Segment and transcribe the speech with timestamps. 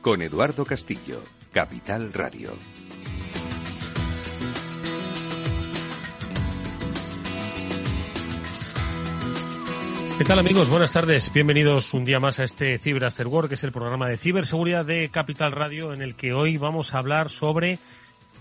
[0.00, 2.52] con Eduardo Castillo, Capital Radio.
[10.18, 10.68] ¿Qué tal amigos?
[10.68, 11.32] Buenas tardes.
[11.32, 15.08] Bienvenidos un día más a este Cyber Work, que es el programa de ciberseguridad de
[15.10, 17.78] Capital Radio, en el que hoy vamos a hablar sobre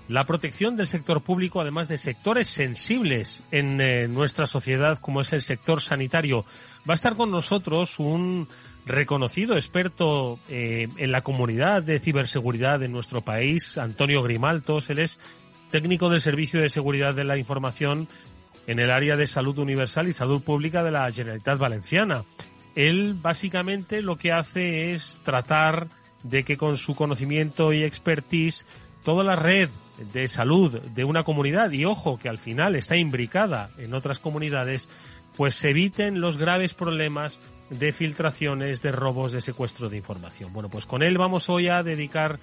[0.08, 5.34] la protección del sector público, además de sectores sensibles en eh, nuestra sociedad, como es
[5.34, 6.46] el sector sanitario.
[6.90, 8.48] Va a estar con nosotros un
[8.88, 14.90] reconocido experto eh, en la comunidad de ciberseguridad de nuestro país, Antonio Grimaltos.
[14.90, 15.20] Él es
[15.70, 18.08] técnico del Servicio de Seguridad de la Información
[18.66, 22.24] en el área de salud universal y salud pública de la Generalitat Valenciana.
[22.76, 25.88] Él básicamente lo que hace es tratar
[26.24, 28.66] de que con su conocimiento y expertise
[29.04, 29.70] toda la red
[30.14, 34.88] de salud de una comunidad, y ojo que al final está imbricada en otras comunidades,
[35.36, 40.54] pues se eviten los graves problemas de filtraciones, de robos, de secuestro de información.
[40.54, 42.40] Bueno, pues con él vamos hoy a dedicar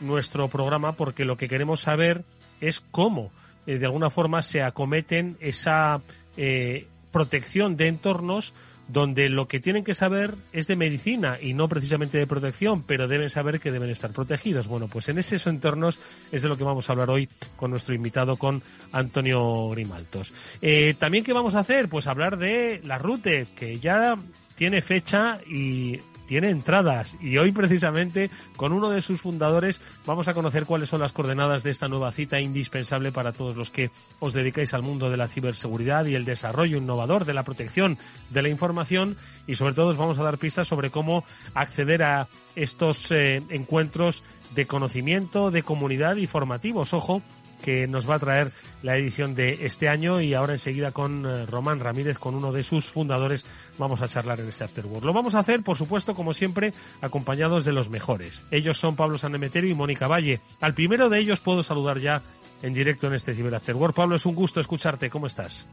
[0.00, 2.24] nuestro programa porque lo que queremos saber
[2.60, 3.30] es cómo
[3.66, 6.00] eh, de alguna forma se acometen esa
[6.36, 8.54] eh, protección de entornos
[8.88, 13.06] donde lo que tienen que saber es de medicina y no precisamente de protección, pero
[13.06, 14.66] deben saber que deben estar protegidos.
[14.66, 16.00] Bueno, pues en esos entornos
[16.32, 18.62] es de lo que vamos a hablar hoy con nuestro invitado, con
[18.92, 20.32] Antonio Grimaltos.
[20.62, 21.88] Eh, También, ¿qué vamos a hacer?
[21.88, 24.16] Pues hablar de la RUTE, que ya
[24.54, 30.34] tiene fecha y tiene entradas y hoy precisamente con uno de sus fundadores vamos a
[30.34, 33.90] conocer cuáles son las coordenadas de esta nueva cita indispensable para todos los que
[34.20, 37.96] os dedicáis al mundo de la ciberseguridad y el desarrollo innovador de la protección
[38.28, 39.16] de la información
[39.46, 41.24] y sobre todo os vamos a dar pistas sobre cómo
[41.54, 44.22] acceder a estos eh, encuentros
[44.54, 46.92] de conocimiento, de comunidad y formativos.
[46.92, 47.22] Ojo,
[47.62, 48.52] que nos va a traer
[48.82, 52.62] la edición de este año y ahora enseguida con eh, Román Ramírez, con uno de
[52.62, 53.44] sus fundadores,
[53.78, 55.04] vamos a charlar en este Afterworld.
[55.04, 58.44] Lo vamos a hacer, por supuesto, como siempre, acompañados de los mejores.
[58.50, 60.40] Ellos son Pablo Sanemeterio y Mónica Valle.
[60.60, 62.22] Al primero de ellos puedo saludar ya
[62.62, 63.94] en directo en este Ciber Afterworld.
[63.94, 65.10] Pablo, es un gusto escucharte.
[65.10, 65.66] ¿Cómo estás?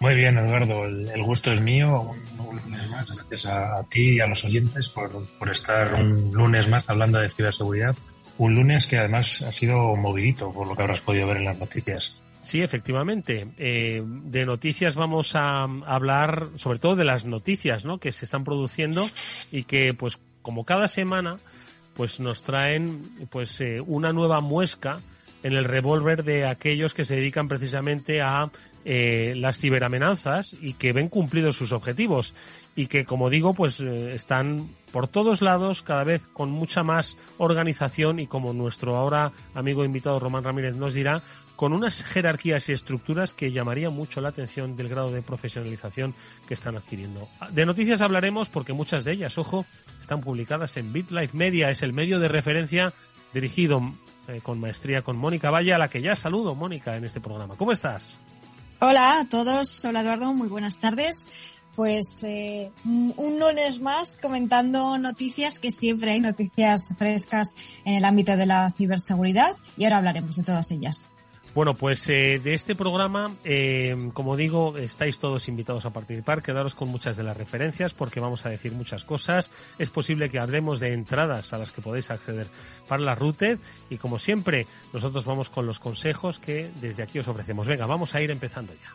[0.00, 0.86] Muy bien, Eduardo.
[0.86, 2.00] El, gusto es mío.
[2.00, 3.10] Un, un, lunes más.
[3.10, 7.18] Gracias a, a, ti y a los oyentes por, por estar un lunes más hablando
[7.18, 7.94] de ciberseguridad
[8.40, 11.58] un lunes que además ha sido movidito, por lo que habrás podido ver en las
[11.58, 12.16] noticias.
[12.40, 13.48] Sí, efectivamente.
[13.58, 17.98] Eh, de noticias vamos a hablar sobre todo de las noticias ¿no?
[17.98, 19.04] que se están produciendo
[19.52, 21.38] y que, pues, como cada semana,
[21.92, 25.00] pues nos traen pues eh, una nueva muesca
[25.42, 28.50] en el revólver de aquellos que se dedican precisamente a
[28.84, 32.34] eh, las ciberamenazas y que ven cumplidos sus objetivos
[32.76, 37.16] y que, como digo, pues eh, están por todos lados, cada vez con mucha más
[37.38, 41.22] organización y como nuestro ahora amigo invitado Román Ramírez nos dirá,
[41.56, 46.14] con unas jerarquías y estructuras que llamaría mucho la atención del grado de profesionalización
[46.48, 47.28] que están adquiriendo.
[47.50, 49.66] De noticias hablaremos porque muchas de ellas, ojo,
[50.00, 52.94] están publicadas en BitLife Media, es el medio de referencia
[53.34, 53.92] dirigido
[54.28, 57.56] eh, con maestría con Mónica Valle, a la que ya saludo, Mónica, en este programa.
[57.56, 58.16] ¿Cómo estás?
[58.80, 61.30] Hola a todos, hola Eduardo, muy buenas tardes.
[61.76, 68.36] Pues eh, un lunes más comentando noticias, que siempre hay noticias frescas en el ámbito
[68.36, 71.08] de la ciberseguridad y ahora hablaremos de todas ellas.
[71.54, 76.42] Bueno, pues eh, de este programa, eh, como digo, estáis todos invitados a participar.
[76.42, 79.50] Quedaros con muchas de las referencias porque vamos a decir muchas cosas.
[79.78, 82.46] Es posible que hablemos de entradas a las que podéis acceder
[82.88, 83.58] para la Routed
[83.88, 87.66] y como siempre, nosotros vamos con los consejos que desde aquí os ofrecemos.
[87.66, 88.94] Venga, vamos a ir empezando ya.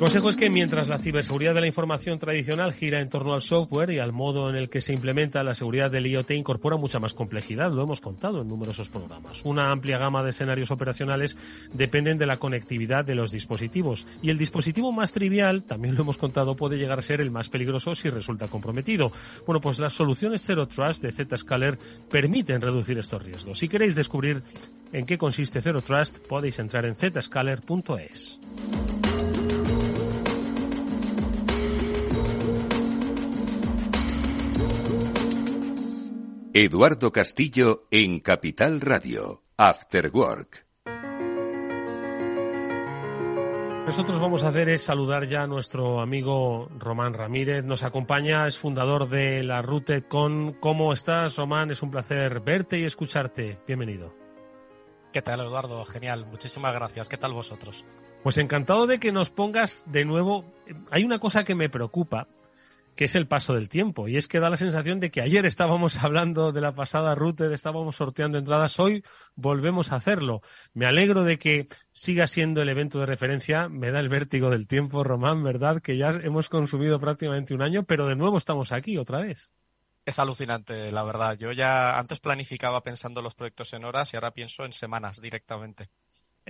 [0.00, 3.90] Consejo es que mientras la ciberseguridad de la información tradicional gira en torno al software
[3.90, 7.12] y al modo en el que se implementa, la seguridad del IoT incorpora mucha más
[7.12, 9.44] complejidad, lo hemos contado en numerosos programas.
[9.44, 11.36] Una amplia gama de escenarios operacionales
[11.74, 16.16] dependen de la conectividad de los dispositivos y el dispositivo más trivial, también lo hemos
[16.16, 19.12] contado, puede llegar a ser el más peligroso si resulta comprometido.
[19.46, 21.78] Bueno, pues las soluciones Zero Trust de Zscaler
[22.10, 23.58] permiten reducir estos riesgos.
[23.58, 24.42] Si queréis descubrir
[24.94, 28.40] en qué consiste Zero Trust, podéis entrar en zscaler.es.
[36.52, 40.66] Eduardo Castillo en Capital Radio, After Work.
[43.86, 47.64] Nosotros vamos a hacer es saludar ya a nuestro amigo Román Ramírez.
[47.64, 50.54] Nos acompaña, es fundador de la Rute Con.
[50.54, 51.70] ¿Cómo estás, Román?
[51.70, 53.60] Es un placer verte y escucharte.
[53.64, 54.12] Bienvenido.
[55.12, 55.84] ¿Qué tal, Eduardo?
[55.84, 56.26] Genial.
[56.26, 57.08] Muchísimas gracias.
[57.08, 57.86] ¿Qué tal vosotros?
[58.24, 60.44] Pues encantado de que nos pongas de nuevo.
[60.90, 62.26] Hay una cosa que me preocupa
[63.00, 64.08] que es el paso del tiempo.
[64.08, 67.46] Y es que da la sensación de que ayer estábamos hablando de la pasada ruta,
[67.46, 69.02] estábamos sorteando entradas, hoy
[69.36, 70.42] volvemos a hacerlo.
[70.74, 74.66] Me alegro de que siga siendo el evento de referencia, me da el vértigo del
[74.66, 75.80] tiempo, Román, ¿verdad?
[75.80, 79.54] Que ya hemos consumido prácticamente un año, pero de nuevo estamos aquí otra vez.
[80.04, 81.38] Es alucinante, la verdad.
[81.38, 85.88] Yo ya antes planificaba pensando los proyectos en horas y ahora pienso en semanas directamente.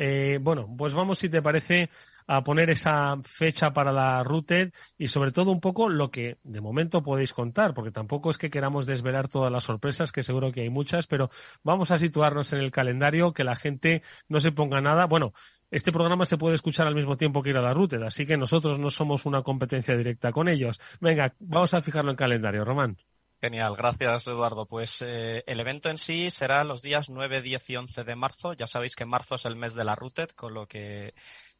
[0.03, 1.91] Eh, bueno, pues vamos, si te parece,
[2.27, 6.63] a poner esa fecha para la Routed y sobre todo un poco lo que de
[6.63, 10.63] momento podéis contar, porque tampoco es que queramos desvelar todas las sorpresas, que seguro que
[10.63, 11.29] hay muchas, pero
[11.63, 15.05] vamos a situarnos en el calendario, que la gente no se ponga nada.
[15.05, 15.35] Bueno,
[15.71, 18.39] este programa se puede escuchar al mismo tiempo que ir a la Routed, así que
[18.39, 20.81] nosotros no somos una competencia directa con ellos.
[20.99, 22.97] Venga, vamos a fijarlo en calendario, Román.
[23.43, 24.67] Genial, gracias Eduardo.
[24.67, 28.53] Pues eh, el evento en sí será los días 9, 10 y 11 de marzo.
[28.53, 31.15] Ya sabéis que marzo es el mes de la Routed, con lo que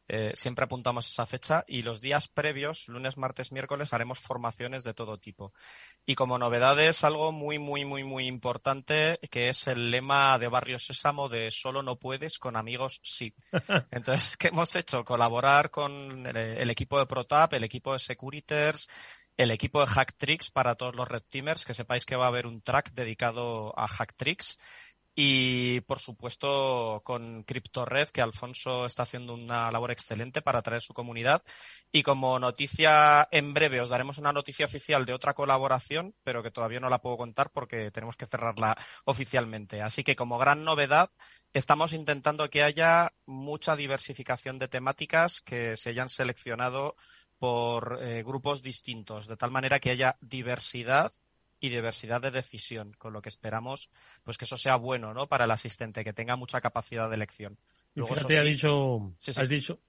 [0.07, 1.63] eh, siempre apuntamos esa fecha.
[1.67, 5.53] Y los días previos, lunes, martes, miércoles, haremos formaciones de todo tipo.
[6.05, 10.79] Y como novedades, algo muy, muy, muy, muy importante, que es el lema de Barrio
[10.79, 13.33] Sésamo de solo no puedes, con amigos sí.
[13.91, 15.05] Entonces, ¿qué hemos hecho?
[15.05, 18.89] Colaborar con el, equipo de ProTap, el equipo de Securiters,
[19.41, 22.45] el equipo de Hacktricks para todos los Red Teamers, que sepáis que va a haber
[22.45, 24.57] un track dedicado a Hacktricks.
[25.13, 30.93] Y por supuesto con CryptoRed, que Alfonso está haciendo una labor excelente para atraer su
[30.93, 31.43] comunidad.
[31.91, 36.51] Y como noticia en breve os daremos una noticia oficial de otra colaboración, pero que
[36.51, 39.81] todavía no la puedo contar porque tenemos que cerrarla oficialmente.
[39.81, 41.11] Así que como gran novedad,
[41.51, 46.95] estamos intentando que haya mucha diversificación de temáticas que se hayan seleccionado
[47.41, 51.11] por eh, grupos distintos, de tal manera que haya diversidad
[51.59, 53.89] y diversidad de decisión, con lo que esperamos
[54.21, 55.25] pues que eso sea bueno ¿no?
[55.25, 57.57] para el asistente, que tenga mucha capacidad de elección.
[57.95, 59.79] Luego, fíjate, ha dicho, has dicho,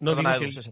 [0.00, 0.10] no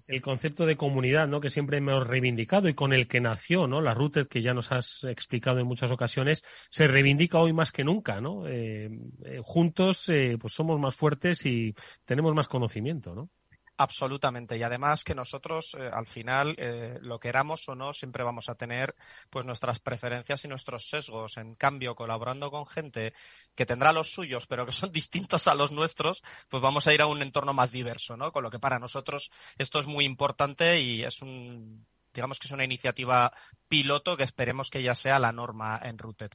[0.08, 1.41] el, concepto de comunidad, ¿no?
[1.41, 3.81] Que siempre hemos reivindicado y con el que nació, ¿no?
[3.81, 7.85] La Routed, que ya nos has explicado en muchas ocasiones, se reivindica hoy más que
[7.85, 8.49] nunca, ¿no?
[8.49, 8.91] Eh,
[9.25, 10.11] eh, juntos,
[10.41, 11.73] pues somos más fuertes y
[12.05, 13.31] tenemos más conocimiento, ¿no?
[13.76, 14.56] Absolutamente.
[14.56, 18.55] Y además que nosotros, eh, al final, eh, lo queramos o no, siempre vamos a
[18.55, 18.94] tener
[19.31, 21.37] pues nuestras preferencias y nuestros sesgos.
[21.38, 23.15] En cambio, colaborando con gente
[23.56, 27.03] que tendrá los suyos, pero que son distintos a los nuestros, pues vamos a ir
[27.03, 28.31] a un entorno más diverso, ¿no?
[28.31, 32.53] Con lo que para nosotros esto es muy importante y es un, digamos que es
[32.53, 33.32] una iniciativa
[33.67, 36.31] piloto que esperemos que ya sea la norma en Routed.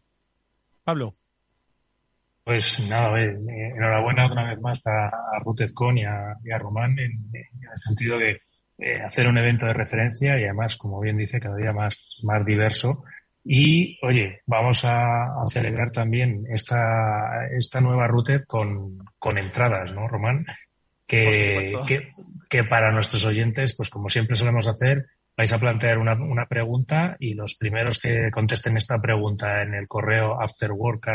[0.84, 1.16] Pablo.
[2.50, 3.38] Pues nada, eh,
[3.76, 5.44] enhorabuena otra vez más a, a
[5.96, 8.42] y a, Román en, el sentido de
[9.06, 13.04] hacer un evento de referencia y además, como bien dice, cada día más, más diverso.
[13.46, 20.48] Y oye, vamos a, celebrar también esta, esta nueva Routed con, con entradas, ¿no, Román?
[21.06, 22.10] Que, que,
[22.50, 25.06] que, para nuestros oyentes, pues como siempre solemos hacer,
[25.38, 29.86] vais a plantear una, una pregunta y los primeros que contesten esta pregunta en el
[29.88, 31.08] correo afterwork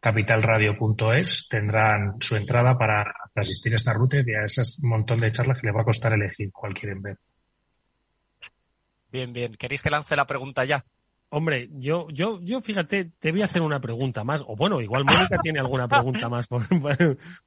[0.00, 5.60] capitalradio.es tendrán su entrada para, asistir a esta ruta y a ese montón de charlas
[5.60, 7.18] que les va a costar elegir cuál quieren ver.
[9.10, 9.54] Bien, bien.
[9.54, 10.84] ¿Queréis que lance la pregunta ya?
[11.30, 15.04] Hombre, yo, yo, yo, fíjate, te voy a hacer una pregunta más, o bueno, igual
[15.04, 16.46] Mónica tiene alguna pregunta más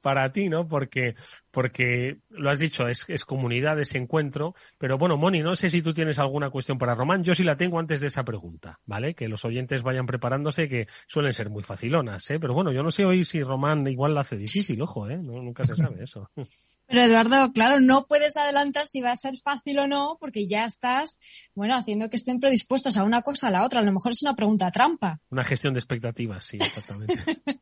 [0.00, 0.68] para ti, ¿no?
[0.68, 1.16] Porque,
[1.50, 5.82] porque lo has dicho, es, es comunidad, ese encuentro, pero bueno, Moni, no sé si
[5.82, 9.14] tú tienes alguna cuestión para Román, yo sí la tengo antes de esa pregunta, ¿vale?
[9.14, 12.38] Que los oyentes vayan preparándose, que suelen ser muy facilonas, ¿eh?
[12.38, 15.18] Pero bueno, yo no sé hoy si Román igual la hace difícil, ojo, ¿eh?
[15.18, 16.28] nunca se sabe eso.
[16.92, 20.66] Pero Eduardo, claro, no puedes adelantar si va a ser fácil o no, porque ya
[20.66, 21.18] estás,
[21.54, 23.80] bueno, haciendo que estén predispuestos a una cosa a la otra.
[23.80, 25.18] A lo mejor es una pregunta trampa.
[25.30, 27.14] Una gestión de expectativas, sí, exactamente.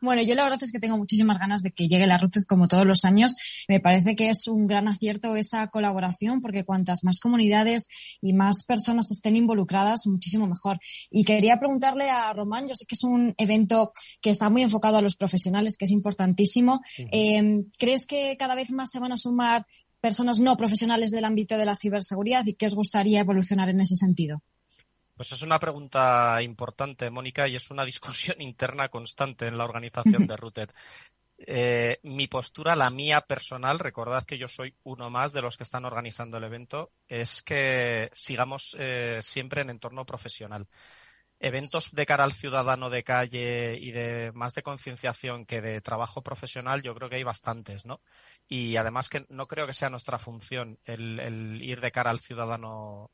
[0.00, 2.68] Bueno, yo la verdad es que tengo muchísimas ganas de que llegue la Ruted como
[2.68, 3.34] todos los años.
[3.68, 7.88] Me parece que es un gran acierto esa colaboración porque cuantas más comunidades
[8.20, 10.78] y más personas estén involucradas, muchísimo mejor.
[11.10, 14.98] Y quería preguntarle a Román, yo sé que es un evento que está muy enfocado
[14.98, 16.80] a los profesionales, que es importantísimo.
[17.12, 19.66] Eh, ¿Crees que cada vez más se van a sumar
[20.00, 23.96] personas no profesionales del ámbito de la ciberseguridad y qué os gustaría evolucionar en ese
[23.96, 24.42] sentido?
[25.18, 30.28] Pues es una pregunta importante, Mónica, y es una discusión interna constante en la organización
[30.28, 30.70] de Routed.
[31.38, 35.64] Eh, mi postura, la mía personal, recordad que yo soy uno más de los que
[35.64, 40.68] están organizando el evento, es que sigamos eh, siempre en entorno profesional.
[41.40, 46.22] Eventos de cara al ciudadano de calle y de más de concienciación que de trabajo
[46.22, 48.02] profesional, yo creo que hay bastantes, ¿no?
[48.46, 53.10] Y además que no creo que sea nuestra función el ir de cara al ciudadano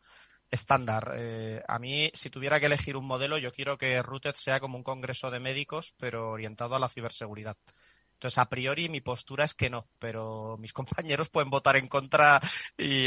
[0.55, 1.13] estándar.
[1.17, 4.79] Eh, a mí, si tuviera que elegir un modelo, yo quiero que Routed sea como
[4.79, 7.57] un congreso de médicos, pero orientado a la ciberseguridad.
[8.15, 10.73] Entonces, a priori, mi postura es que no, pero mis
[11.13, 12.41] compañeros pueden votar en contra
[12.79, 13.05] y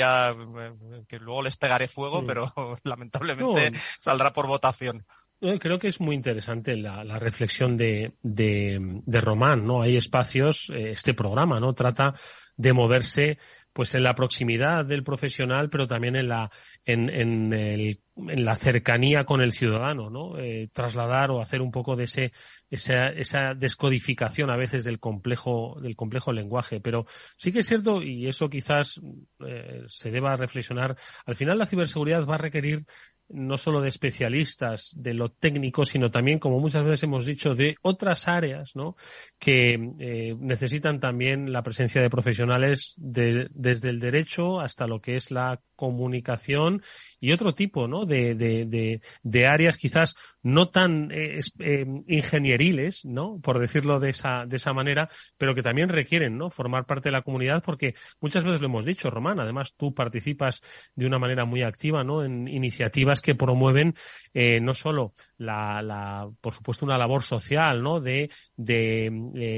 [1.08, 2.51] que luego les pegaré fuego, pero
[2.84, 5.06] lamentablemente saldrá por votación.
[5.39, 9.84] Creo que es muy interesante la, reflexión de, de, de, Román, ¿no?
[9.84, 11.74] Hay espacios, eh, este programa, ¿no?
[11.74, 12.16] Trata
[12.56, 13.38] de moverse
[13.77, 16.50] pues en la proximidad del profesional, pero también en la,
[16.84, 20.39] en, en, el, en la cercanía con el ciudadano, ¿no?
[20.39, 22.31] Eh, trasladar o hacer un poco de ese,
[22.72, 26.79] esa, esa descodificación a veces del complejo, del complejo lenguaje.
[26.79, 27.05] Pero
[27.38, 29.00] sí que es cierto, y eso quizás
[29.46, 32.84] eh, se deba reflexionar, al final la ciberseguridad va a requerir
[33.29, 37.75] no solo de especialistas, de lo técnico, sino también, como muchas veces hemos dicho, de
[37.81, 38.96] otras áreas, ¿no?
[39.38, 45.31] Que eh, necesitan también la presencia de profesionales desde el derecho hasta lo que es
[45.31, 46.81] la comunicación
[47.19, 48.05] y otro tipo, ¿no?
[48.05, 50.15] De, de, de, áreas quizás
[50.48, 53.38] no tan eh, eh, ingenieriles, ¿no?
[53.42, 56.50] Por decirlo de esa, de esa manera, pero que también requieren, ¿no?
[56.50, 60.62] Formar parte de la comunidad porque muchas veces lo hemos dicho, Román, además tú participas
[60.96, 62.24] de una manera muy activa, ¿no?
[62.24, 63.94] En iniciativas que promueven
[64.34, 68.00] eh, no solo la, la, por supuesto, una labor social, ¿no?
[68.00, 69.08] De, de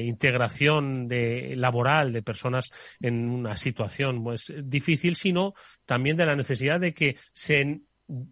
[0.05, 5.53] integración de, laboral de personas en una situación, pues, difícil, sino
[5.85, 7.81] también de la necesidad de que se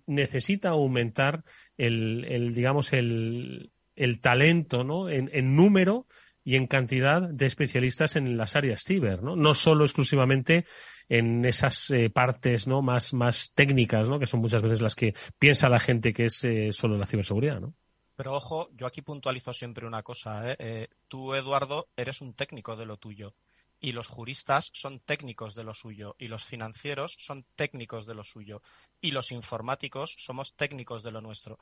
[0.06, 1.44] necesita aumentar
[1.78, 5.10] el, el digamos, el, el talento, ¿no?
[5.10, 6.08] En, en, número
[6.44, 9.36] y en cantidad de especialistas en las áreas ciber, ¿no?
[9.36, 10.66] No solo exclusivamente
[11.10, 12.82] en esas eh, partes, ¿no?
[12.82, 14.20] Más, más técnicas, ¿no?
[14.20, 17.60] Que son muchas veces las que piensa la gente que es eh, solo la ciberseguridad,
[17.60, 17.74] ¿no?
[18.16, 20.56] Pero ojo, yo aquí puntualizo siempre una cosa, ¿eh?
[20.58, 20.88] ¿eh?
[21.08, 23.36] Tú, Eduardo, eres un técnico de lo tuyo
[23.80, 28.24] y los juristas son técnicos de lo suyo y los financieros son técnicos de lo
[28.24, 28.62] suyo
[29.02, 31.60] y los informáticos somos técnicos de lo nuestro.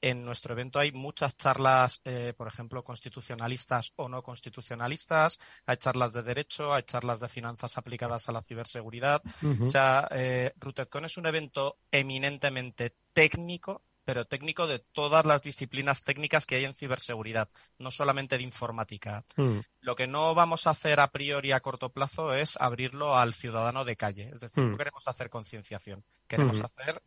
[0.00, 6.12] En nuestro evento hay muchas charlas, eh, por ejemplo, constitucionalistas o no constitucionalistas, hay charlas
[6.12, 9.22] de derecho, hay charlas de finanzas aplicadas a la ciberseguridad.
[9.64, 16.04] O sea, eh, RootedCon es un evento eminentemente técnico pero técnico de todas las disciplinas
[16.04, 19.24] técnicas que hay en ciberseguridad, no solamente de informática.
[19.36, 19.60] Hmm.
[19.80, 23.84] Lo que no vamos a hacer a priori a corto plazo es abrirlo al ciudadano
[23.84, 24.30] de calle.
[24.32, 24.78] Es decir, no hmm.
[24.78, 26.64] queremos hacer concienciación, queremos hmm.
[26.64, 27.02] hacer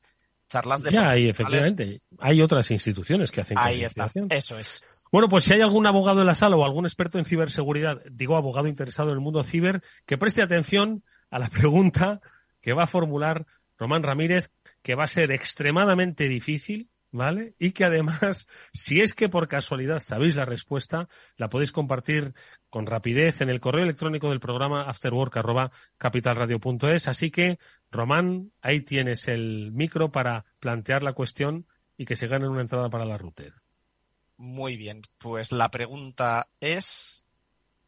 [0.50, 0.92] charlas de...
[0.92, 4.84] Ya, y efectivamente, hay otras instituciones que hacen Ahí está, eso es.
[5.12, 8.36] Bueno, pues si hay algún abogado en la sala o algún experto en ciberseguridad, digo
[8.36, 12.22] abogado interesado en el mundo ciber, que preste atención a la pregunta
[12.62, 13.46] que va a formular
[13.78, 14.52] Román Ramírez,
[14.88, 17.56] que va a ser extremadamente difícil, ¿vale?
[17.60, 22.34] Y que además, si es que por casualidad sabéis la respuesta, la podéis compartir
[22.70, 27.10] con rapidez en el correo electrónico del programa afterwork.capitalradio.es.
[27.10, 27.60] Así que,
[27.92, 31.68] Román, ahí tienes el micro para plantear la cuestión
[31.98, 33.56] y que se gane una entrada para la router.
[34.38, 37.26] Muy bien, pues la pregunta es,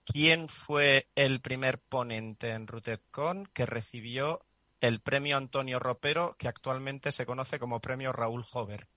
[0.03, 4.41] ¿quién fue el primer ponente en RootedCon que recibió
[4.81, 8.88] el premio Antonio Ropero, que actualmente se conoce como premio Raúl Hover.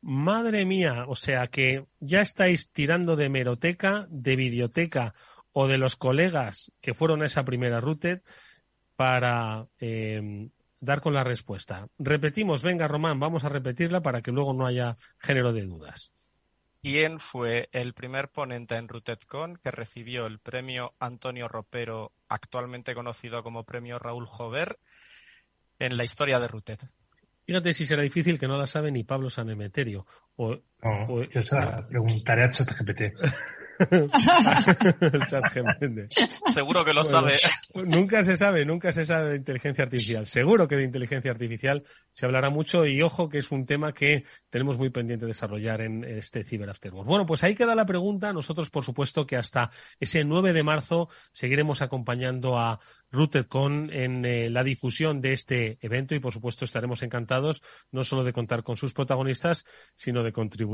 [0.00, 5.14] Madre mía, o sea que ya estáis tirando de meroteca, de videoteca
[5.52, 8.20] o de los colegas que fueron a esa primera routed
[8.96, 11.88] para em, dar con la respuesta.
[11.98, 16.12] Repetimos, venga Román, vamos a repetirla para que luego no haya género de dudas.
[16.82, 23.42] ¿Quién fue el primer ponente en RootedCon que recibió el premio Antonio Ropero, actualmente conocido
[23.42, 24.78] como premio Raúl Jover,
[25.78, 26.78] en la historia de Routed?
[27.46, 30.06] Fíjate si será difícil que no la sabe ni Pablo Sanemeterio.
[30.36, 33.02] O, no, yo se la preguntaré a ChatGPT.
[36.52, 37.32] Seguro que lo sabe.
[37.86, 40.26] nunca se sabe, nunca se sabe de inteligencia artificial.
[40.26, 44.24] Seguro que de inteligencia artificial se hablará mucho y ojo que es un tema que
[44.50, 47.08] tenemos muy pendiente desarrollar en este Cyber Afterworld.
[47.08, 48.32] Bueno, pues ahí queda la pregunta.
[48.32, 54.50] Nosotros, por supuesto, que hasta ese 9 de marzo seguiremos acompañando a RootedCon en eh,
[54.50, 57.62] la difusión de este evento y, por supuesto, estaremos encantados
[57.92, 59.64] no solo de contar con sus protagonistas,
[59.96, 60.73] sino de contribuir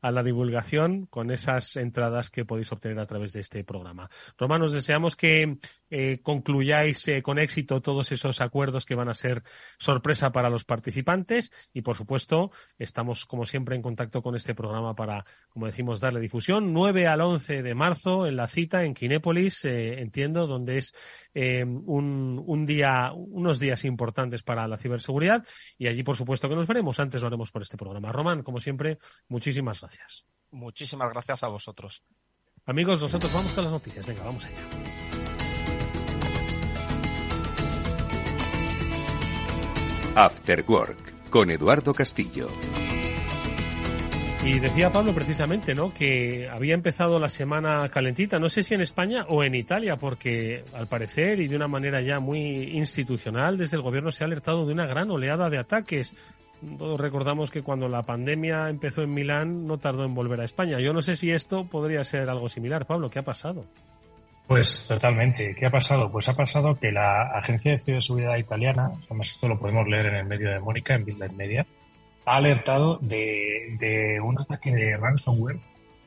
[0.00, 4.10] a la divulgación con esas entradas que podéis obtener a través de este programa.
[4.36, 5.58] Romanos, deseamos que
[5.90, 9.42] eh, concluyáis eh, con éxito todos esos acuerdos que van a ser
[9.78, 14.94] sorpresa para los participantes y, por supuesto, estamos, como siempre, en contacto con este programa
[14.94, 16.72] para, como decimos, darle difusión.
[16.72, 20.94] 9 al 11 de marzo en la cita en Kinépolis, entiendo, donde es
[21.34, 25.44] un, un, día, unos días importantes para la ciberseguridad
[25.78, 26.98] y allí, por supuesto, que nos veremos.
[27.00, 28.12] Antes lo haremos por este programa.
[28.12, 30.26] Román, como siempre, muchísimas gracias.
[30.50, 32.02] Muchísimas gracias a vosotros.
[32.66, 34.06] Amigos, nosotros vamos con las noticias.
[34.06, 35.07] Venga, vamos allá.
[40.18, 42.48] After Work con Eduardo Castillo.
[44.44, 45.94] Y decía Pablo precisamente, ¿no?
[45.94, 50.64] Que había empezado la semana calentita, no sé si en España o en Italia, porque
[50.74, 52.40] al parecer y de una manera ya muy
[52.76, 56.12] institucional, desde el gobierno se ha alertado de una gran oleada de ataques.
[56.76, 60.80] Todos recordamos que cuando la pandemia empezó en Milán no tardó en volver a España.
[60.80, 62.86] Yo no sé si esto podría ser algo similar.
[62.86, 63.66] Pablo, ¿qué ha pasado?
[64.48, 65.54] Pues totalmente.
[65.54, 66.10] ¿Qué ha pasado?
[66.10, 70.14] Pues ha pasado que la Agencia de Ciberseguridad Italiana, además esto lo podemos leer en
[70.14, 71.66] el medio de Mónica, en Business Media,
[72.24, 75.58] ha alertado de, un ataque de ransomware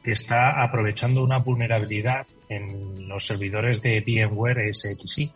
[0.04, 5.32] que está aprovechando una vulnerabilidad en los servidores de VMware SXI.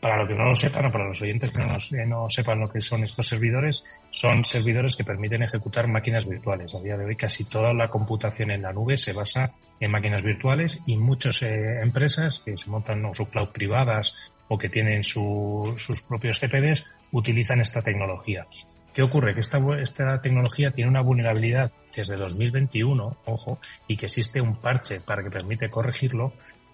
[0.00, 2.70] Para los que no lo sepan o para los oyentes que no, no, sepan lo
[2.70, 6.74] que son estos servidores, son servidores que permiten ejecutar máquinas virtuales.
[6.74, 10.22] A día de hoy casi toda la computación en la nube se basa en máquinas
[10.22, 14.16] virtuales y muchas eh, empresas que se montan o sus cloud privadas
[14.48, 18.46] o que tienen sus propios CPDs utilizan esta tecnología.
[18.92, 19.34] ¿Qué ocurre?
[19.34, 25.00] Que esta, esta tecnología tiene una vulnerabilidad desde 2021, ojo, y que existe un parche
[25.00, 26.32] para que permite corregirlo,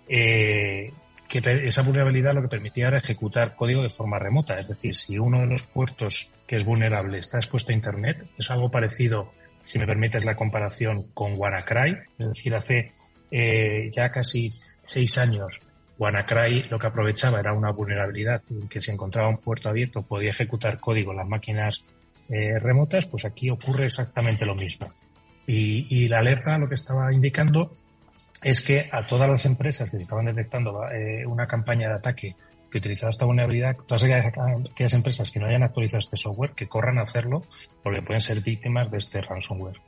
[0.08, 0.92] eh,
[1.40, 4.58] que esa vulnerabilidad lo que permitía era ejecutar código de forma remota.
[4.58, 8.50] Es decir, si uno de los puertos que es vulnerable está expuesto a Internet, es
[8.50, 9.32] algo parecido,
[9.64, 11.96] si me permites la comparación, con WannaCry.
[12.18, 12.92] Es decir, hace
[13.30, 14.50] eh, ya casi
[14.82, 15.60] seis años
[15.98, 20.30] WannaCry lo que aprovechaba era una vulnerabilidad en que si encontraba un puerto abierto podía
[20.30, 21.84] ejecutar código en las máquinas
[22.28, 24.90] eh, remotas, pues aquí ocurre exactamente lo mismo.
[25.46, 27.72] Y, la alerta lo que estaba indicando
[28.44, 32.36] es que a todas las empresas que se estaban detectando eh, una campaña de ataque
[32.70, 36.98] que utilizaba esta vulnerabilidad, todas aquellas, empresas que no hayan actualizado este software, que corran
[36.98, 37.42] a hacerlo
[37.82, 39.80] porque pueden ser víctimas de este ransomware.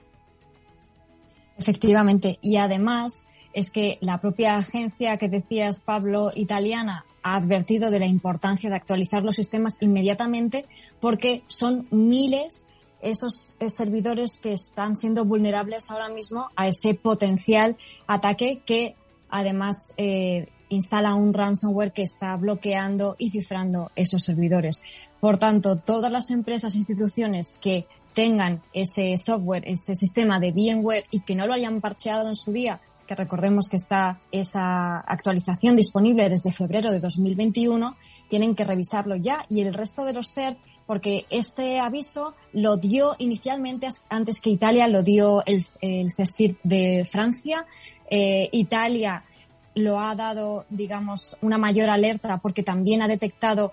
[1.59, 2.39] Efectivamente.
[2.41, 8.07] Y además es que la propia agencia que decías, Pablo, italiana, ha advertido de la
[8.07, 10.65] importancia de actualizar los sistemas inmediatamente
[11.01, 12.69] porque son miles
[13.01, 18.97] esos eh, servidores que están siendo vulnerables ahora mismo a ese potencial ataque que
[19.29, 24.83] además eh, instala un ransomware que está bloqueando y cifrando esos servidores.
[25.21, 31.05] Por tanto, todas las empresas e instituciones que tengan ese software, ese sistema de VMware
[31.11, 35.77] y que no lo hayan parcheado en su día que recordemos que está esa actualización
[35.77, 37.97] disponible desde febrero de 2021,
[38.29, 43.17] tienen que revisarlo ya y el resto de los CERT porque este aviso lo dio
[43.19, 47.67] inicialmente antes que Italia, lo dio el, el CESIR de Francia.
[48.11, 49.25] Eh, Italia
[49.75, 53.73] lo ha dado, digamos, una mayor alerta porque también ha detectado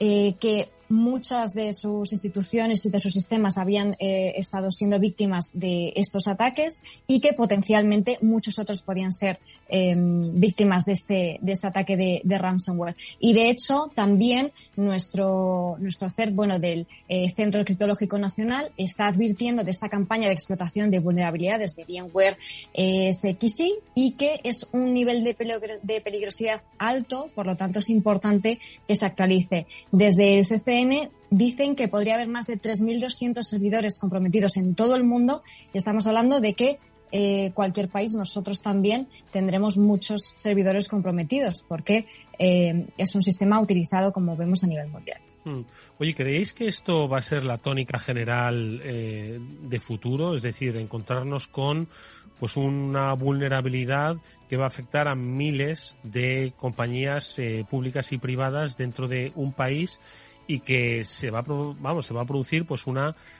[0.00, 5.50] eh, que muchas de sus instituciones y de sus sistemas habían eh, estado siendo víctimas
[5.54, 11.52] de estos ataques y que potencialmente muchos otros podían ser Em, víctimas de este, de
[11.52, 12.94] este ataque de, ransomware.
[13.18, 19.64] Y de hecho, también nuestro, nuestro CERT, bueno, del eh, Centro Criptológico Nacional, está advirtiendo
[19.64, 22.38] de esta campaña de explotación de vulnerabilidades de VMware
[22.74, 25.34] eh, SXI y que es un nivel de,
[25.82, 29.66] de peligrosidad alto, por lo tanto es importante que se actualice.
[29.90, 35.02] Desde el CCN dicen que podría haber más de 3.200 servidores comprometidos en todo el
[35.02, 35.42] mundo
[35.74, 36.78] y estamos hablando de que
[37.12, 42.06] eh, cualquier país, nosotros también tendremos muchos servidores comprometidos porque
[42.38, 45.20] eh, es un sistema utilizado como vemos a nivel mundial.
[45.44, 45.62] Hmm.
[45.98, 50.34] Oye, ¿creéis que esto va a ser la tónica general eh, de futuro?
[50.34, 51.88] Es decir, encontrarnos con
[52.40, 54.16] pues una vulnerabilidad
[54.48, 57.40] que va a afectar a miles de compañías
[57.70, 59.98] públicas y privadas dentro de un país
[60.46, 63.35] y que se va a, vamos, se va a producir pues una Mm,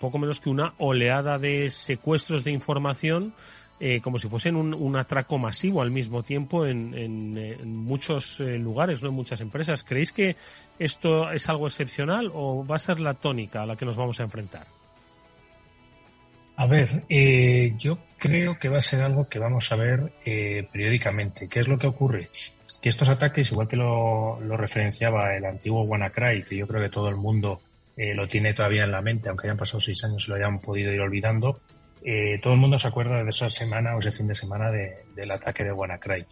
[0.00, 3.34] poco menos que una oleada de secuestros de información
[3.80, 9.08] eh, como si fuesen un, atraco masivo al mismo tiempo en, muchos eh, lugares, no
[9.08, 9.82] en muchas empresas.
[9.82, 10.36] ¿Creéis que
[10.78, 14.20] esto es algo excepcional o va a ser la tónica a la que nos vamos
[14.20, 14.66] a enfrentar?
[16.56, 20.12] A ver, eh, yo creo que va a ser algo que vamos a ver
[20.72, 21.48] periódicamente.
[21.48, 22.30] ¿Qué es lo que ocurre?
[22.80, 26.90] Que estos ataques, igual que lo, lo referenciaba el antiguo WannaCry, que yo creo que
[26.90, 27.60] todo el mundo
[27.96, 30.92] lo tiene todavía en la mente, aunque hayan pasado seis años y lo hayan podido
[30.92, 31.60] ir olvidando,
[32.04, 35.30] eh, todo el mundo se acuerda de esa semana o ese fin de semana del
[35.30, 36.26] ataque de WannaCry.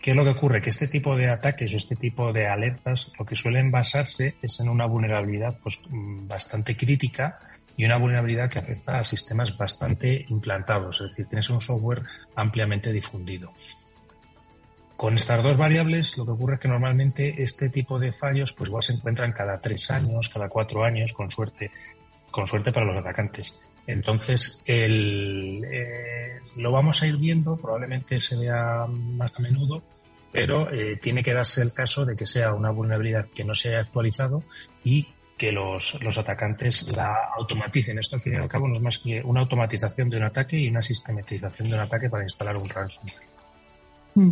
[0.00, 0.60] ¿Qué es lo que ocurre?
[0.60, 4.60] Que este tipo de ataques o este tipo de alertas lo que suelen basarse es
[4.60, 7.40] en una vulnerabilidad pues, mm, bastante crítica
[7.76, 12.02] y una vulnerabilidad que afecta a sistemas bastante implantados, es decir, tienes un software
[12.36, 13.52] ampliamente difundido.
[15.04, 18.70] Con estas dos variables, lo que ocurre es que normalmente este tipo de fallos, pues
[18.70, 21.70] igual se encuentran cada tres años, cada cuatro años, con suerte,
[22.30, 23.52] con suerte para los atacantes.
[23.86, 29.82] Entonces, el, eh, lo vamos a ir viendo, probablemente se vea más a menudo,
[30.32, 33.68] pero eh, tiene que darse el caso de que sea una vulnerabilidad que no se
[33.68, 34.42] haya actualizado
[34.84, 37.98] y que los, los atacantes la automaticen.
[37.98, 40.56] Esto, al fin y al cabo, no es más que una automatización de un ataque
[40.56, 43.33] y una sistematización de un ataque para instalar un ransomware.
[44.14, 44.30] Mm.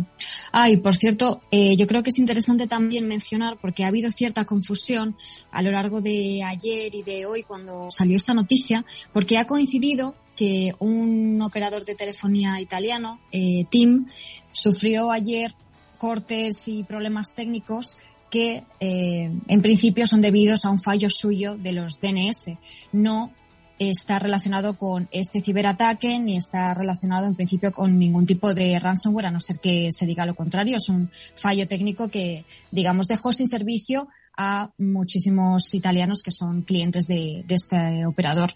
[0.51, 4.11] Ah, y por cierto, eh, yo creo que es interesante también mencionar, porque ha habido
[4.11, 5.15] cierta confusión
[5.51, 10.15] a lo largo de ayer y de hoy cuando salió esta noticia, porque ha coincidido
[10.35, 14.07] que un operador de telefonía italiano, eh, TIM,
[14.51, 15.53] sufrió ayer
[15.97, 17.97] cortes y problemas técnicos
[18.29, 22.57] que eh, en principio son debidos a un fallo suyo de los DNS,
[22.91, 23.31] no
[23.79, 29.27] está relacionado con este ciberataque ni está relacionado en principio con ningún tipo de ransomware,
[29.27, 30.77] a no ser que se diga lo contrario.
[30.77, 37.07] Es un fallo técnico que, digamos, dejó sin servicio a muchísimos italianos que son clientes
[37.07, 38.53] de, este operador.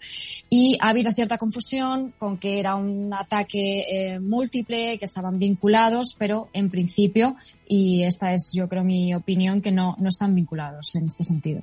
[0.50, 6.14] Y ha habido cierta confusión con que era un ataque eh, múltiple, que estaban vinculados,
[6.18, 10.94] pero en principio, y esta es yo creo mi opinión, que no, no están vinculados
[10.96, 11.62] en este sentido.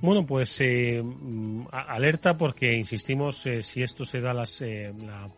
[0.00, 5.28] Bueno, pues eh, mm, alerta porque, insistimos, eh, si esto se da las, eh, la,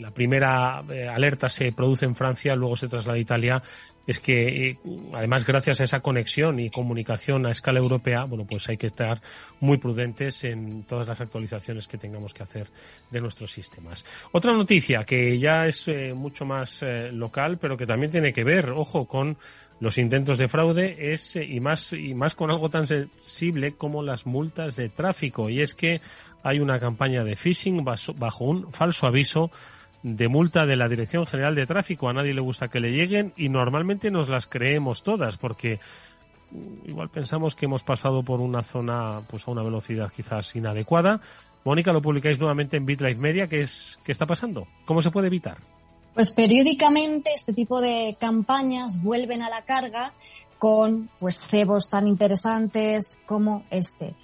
[0.00, 3.62] la, primera alerta se produce en Francia, luego se traslada a Italia,
[4.06, 4.78] es que
[5.14, 9.20] además gracias a esa conexión y comunicación a escala europea, bueno, pues hay que estar
[9.60, 12.68] muy prudentes en todas las actualizaciones que tengamos que hacer
[13.10, 14.04] de nuestros sistemas.
[14.32, 19.06] Otra noticia que ya es mucho más local, pero que también tiene que ver, ojo,
[19.06, 19.36] con
[19.80, 24.26] los intentos de fraude es y más y más con algo tan sensible como las
[24.26, 26.00] multas de tráfico y es que
[26.42, 29.50] hay una campaña de phishing bajo un falso aviso
[30.02, 32.08] de multa de la Dirección General de Tráfico.
[32.08, 35.80] A nadie le gusta que le lleguen y normalmente nos las creemos todas porque
[36.86, 41.20] igual pensamos que hemos pasado por una zona pues a una velocidad quizás inadecuada.
[41.64, 43.46] Mónica, lo publicáis nuevamente en BitLife Media.
[43.46, 44.66] ¿Qué es qué está pasando?
[44.86, 45.58] ¿Cómo se puede evitar?
[46.14, 50.12] Pues periódicamente este tipo de campañas vuelven a la carga
[50.58, 54.14] con pues cebos tan interesantes como este.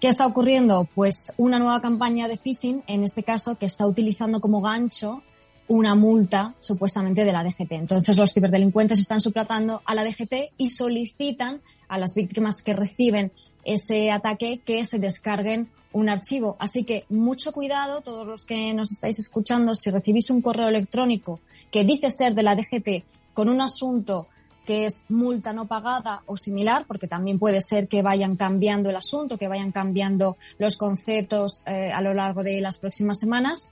[0.00, 0.88] ¿Qué está ocurriendo?
[0.94, 5.22] Pues una nueva campaña de phishing, en este caso, que está utilizando como gancho
[5.66, 7.72] una multa supuestamente de la DGT.
[7.72, 13.32] Entonces los ciberdelincuentes están suplatando a la DGT y solicitan a las víctimas que reciben
[13.64, 16.56] ese ataque que se descarguen un archivo.
[16.58, 21.40] Así que mucho cuidado, todos los que nos estáis escuchando, si recibís un correo electrónico
[21.70, 24.26] que dice ser de la DGT con un asunto
[24.64, 28.96] que es multa no pagada o similar, porque también puede ser que vayan cambiando el
[28.96, 33.70] asunto, que vayan cambiando los conceptos eh, a lo largo de las próximas semanas.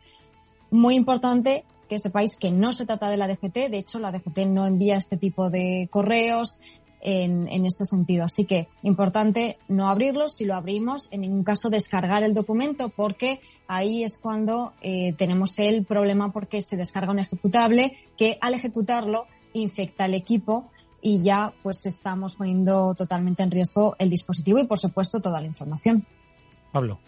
[0.70, 4.46] Muy importante que sepáis que no se trata de la DGT, de hecho la DGT
[4.46, 6.60] no envía este tipo de correos,
[7.02, 8.24] en, este sentido.
[8.24, 13.40] Así que importante no abrirlo, si lo abrimos, en ningún caso descargar el documento porque
[13.66, 19.26] ahí es cuando eh, tenemos el problema porque se descarga un ejecutable que al ejecutarlo
[19.52, 20.70] infecta el equipo
[21.02, 25.48] y ya pues estamos poniendo totalmente en riesgo el dispositivo y por supuesto toda la
[25.48, 26.06] información.
[26.70, 26.98] Pablo.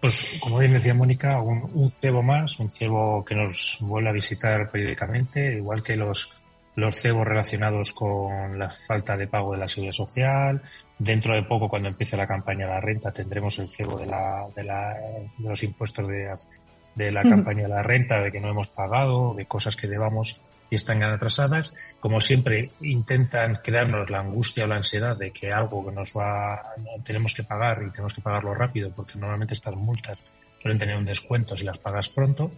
[0.00, 4.12] Pues como bien decía Mónica, un, un cebo más, un cebo que nos vuelve a
[4.12, 6.30] visitar periódicamente, igual que los
[6.76, 10.62] los cebos relacionados con la falta de pago de la seguridad social.
[10.98, 14.46] Dentro de poco, cuando empiece la campaña de la renta, tendremos el cebo de, la,
[14.54, 14.94] de, la,
[15.38, 16.34] de los impuestos de,
[16.94, 20.38] de la campaña de la renta, de que no hemos pagado, de cosas que debamos
[20.70, 21.72] y están atrasadas.
[22.00, 26.60] Como siempre, intentan crearnos la angustia o la ansiedad de que algo que nos va,
[27.04, 30.18] tenemos que pagar y tenemos que pagarlo rápido, porque normalmente estas multas
[30.60, 32.50] suelen tener un descuento si las pagas pronto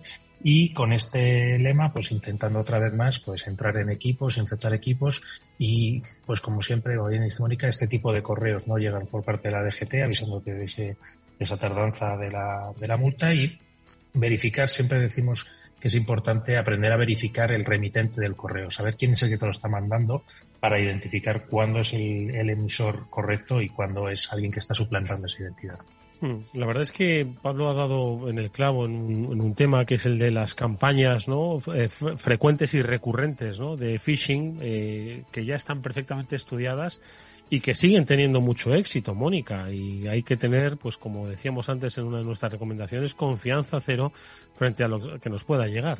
[0.42, 5.20] y con este lema pues intentando otra vez más pues entrar en equipos, infectar equipos
[5.58, 9.48] y pues como siempre hoy en Mónica este tipo de correos no llegan por parte
[9.48, 10.96] de la DGT avisando de, ese,
[11.38, 13.58] esa tardanza de la, de la multa y
[14.14, 15.46] verificar, siempre decimos
[15.80, 19.38] que es importante aprender a verificar el remitente del correo, saber quién es el que
[19.38, 20.24] te lo está mandando
[20.60, 25.42] para identificar cuándo es el, emisor correcto y cuándo es alguien que está suplantando esa
[25.42, 25.78] identidad.
[26.20, 26.38] Hmm.
[26.54, 30.04] La verdad es que Pablo ha dado en el clavo en un, tema que es
[30.04, 31.58] el de las campañas ¿no?
[31.72, 33.76] Eh, frecuentes y recurrentes ¿no?
[33.76, 37.00] de phishing eh, que ya están perfectamente estudiadas
[37.50, 39.70] y que siguen teniendo mucho éxito, Mónica.
[39.72, 44.12] Y hay que tener, pues como decíamos antes en una de nuestras recomendaciones, confianza cero
[44.56, 45.98] frente a lo que nos pueda llegar.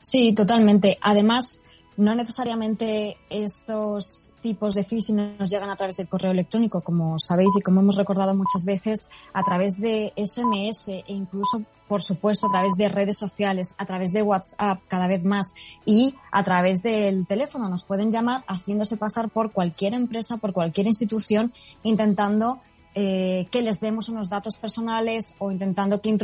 [0.00, 0.98] Sí, totalmente.
[1.00, 7.18] Además, no necesariamente estos tipos de phishing nos llegan a través del correo electrónico, como
[7.18, 12.46] sabéis y como hemos recordado muchas veces, a través de SMS e incluso, por supuesto,
[12.46, 16.82] a través de redes sociales, a través de WhatsApp cada vez más y a través
[16.82, 17.68] del teléfono.
[17.68, 21.52] Nos pueden llamar haciéndose pasar por cualquier empresa, por cualquier institución,
[21.82, 22.60] intentando
[22.94, 26.14] eh, que les demos unos datos personales o intentando que,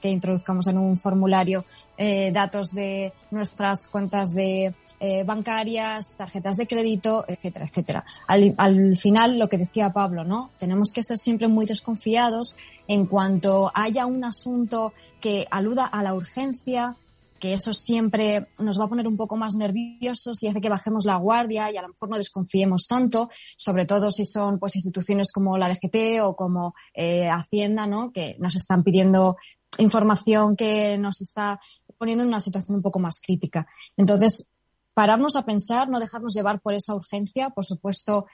[0.00, 1.64] que introduzcamos en un formulario
[1.98, 8.04] eh, datos de nuestras cuentas de eh, bancarias, tarjetas de crédito, etcétera, etcétera.
[8.28, 10.50] Al, al final, lo que decía Pablo, ¿no?
[10.58, 16.14] Tenemos que ser siempre muy desconfiados en cuanto haya un asunto que aluda a la
[16.14, 16.96] urgencia,
[17.44, 21.04] que eso siempre nos va a poner un poco más nerviosos y hace que bajemos
[21.04, 25.30] la guardia y a lo mejor no desconfiemos tanto, sobre todo si son pues instituciones
[25.30, 28.12] como la DGT o como eh, Hacienda, ¿no?
[28.12, 29.36] Que nos están pidiendo
[29.76, 31.60] información que nos está
[31.98, 33.66] poniendo en una situación un poco más crítica.
[33.94, 34.50] Entonces,
[34.94, 38.24] pararnos a pensar, no dejarnos llevar por esa urgencia, por supuesto,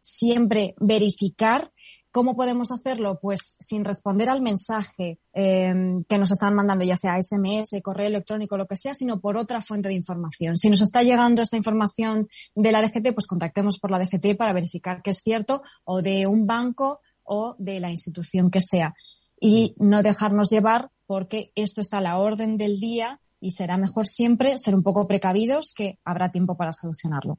[0.00, 1.72] siempre verificar
[2.12, 3.20] ¿Cómo podemos hacerlo?
[3.20, 5.72] Pues sin responder al mensaje eh,
[6.08, 9.60] que nos están mandando, ya sea SMS, correo electrónico, lo que sea, sino por otra
[9.60, 10.56] fuente de información.
[10.56, 14.52] Si nos está llegando esta información de la DGT, pues contactemos por la DGT para
[14.52, 18.94] verificar que es cierto, o de un banco o de la institución que sea.
[19.40, 24.08] Y no dejarnos llevar porque esto está a la orden del día y será mejor
[24.08, 27.38] siempre ser un poco precavidos que habrá tiempo para solucionarlo.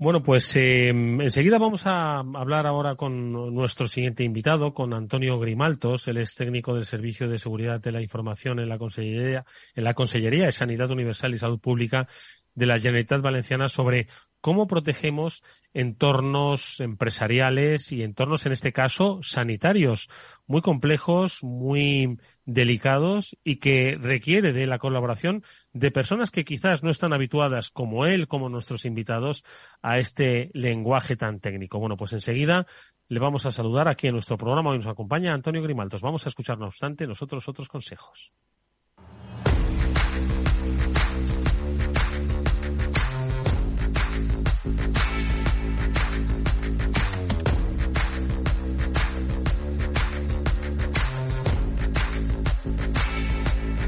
[0.00, 6.08] Bueno, pues eh, enseguida vamos a hablar ahora con nuestro siguiente invitado, con Antonio Grimaltos.
[6.08, 9.92] Él es técnico del Servicio de Seguridad de la Información en la Consellería, en la
[9.92, 12.08] Consellería de Sanidad Universal y Salud Pública
[12.54, 14.06] de la Generalitat Valenciana sobre
[14.40, 20.08] cómo protegemos entornos empresariales y entornos, en este caso, sanitarios,
[20.46, 26.90] muy complejos, muy delicados y que requiere de la colaboración de personas que quizás no
[26.90, 29.44] están habituadas, como él, como nuestros invitados,
[29.82, 31.78] a este lenguaje tan técnico.
[31.78, 32.66] Bueno, pues enseguida
[33.08, 34.70] le vamos a saludar aquí en nuestro programa.
[34.70, 36.00] Hoy nos acompaña Antonio Grimaltos.
[36.00, 38.32] Vamos a escuchar, no obstante, nosotros otros consejos.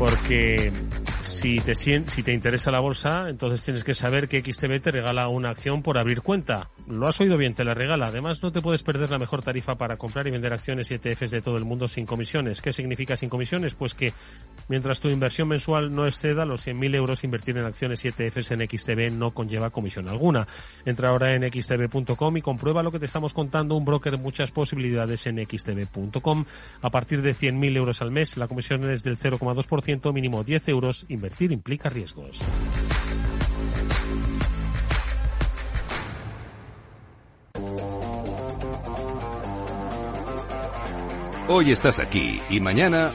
[0.02, 0.72] Porque
[1.42, 5.26] si te, si te interesa la bolsa, entonces tienes que saber que XTB te regala
[5.26, 6.70] una acción por abrir cuenta.
[6.86, 8.06] Lo has oído bien, te la regala.
[8.06, 11.32] Además, no te puedes perder la mejor tarifa para comprar y vender acciones y ETFs
[11.32, 12.60] de todo el mundo sin comisiones.
[12.60, 13.74] ¿Qué significa sin comisiones?
[13.74, 14.12] Pues que
[14.68, 18.60] mientras tu inversión mensual no exceda los 100.000 euros, invertir en acciones y ETFs en
[18.60, 20.46] XTB no conlleva comisión alguna.
[20.84, 23.74] Entra ahora en xtb.com y comprueba lo que te estamos contando.
[23.74, 26.44] Un broker de muchas posibilidades en xtb.com.
[26.82, 31.04] A partir de 100.000 euros al mes, la comisión es del 0,2%, mínimo 10 euros.
[31.08, 32.38] Invertir implica riesgos.
[41.48, 43.12] Hoy estás aquí y mañana...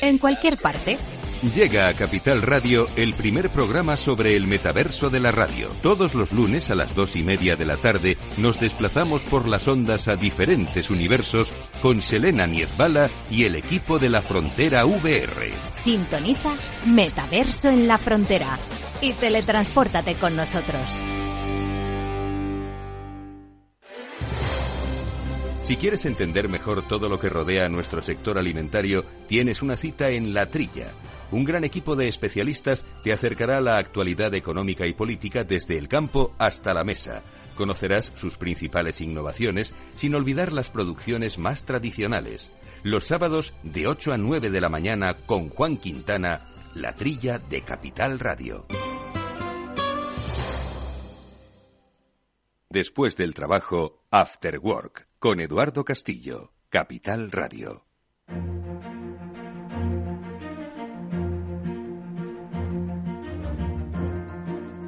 [0.00, 0.98] En cualquier parte.
[1.42, 5.68] Llega a Capital Radio el primer programa sobre el metaverso de la radio.
[5.82, 9.68] Todos los lunes a las dos y media de la tarde nos desplazamos por las
[9.68, 15.52] ondas a diferentes universos con Selena Niezbala y el equipo de la Frontera VR.
[15.78, 16.54] Sintoniza
[16.86, 18.58] Metaverso en la Frontera
[19.02, 21.02] y teletranspórtate con nosotros.
[25.60, 30.10] Si quieres entender mejor todo lo que rodea a nuestro sector alimentario, tienes una cita
[30.10, 30.92] en La Trilla
[31.34, 35.88] un gran equipo de especialistas te acercará a la actualidad económica y política desde el
[35.88, 37.22] campo hasta la mesa.
[37.56, 42.52] Conocerás sus principales innovaciones sin olvidar las producciones más tradicionales.
[42.84, 46.42] Los sábados de 8 a 9 de la mañana con Juan Quintana,
[46.76, 48.66] la trilla de Capital Radio.
[52.70, 57.84] Después del trabajo, After Work, con Eduardo Castillo, Capital Radio.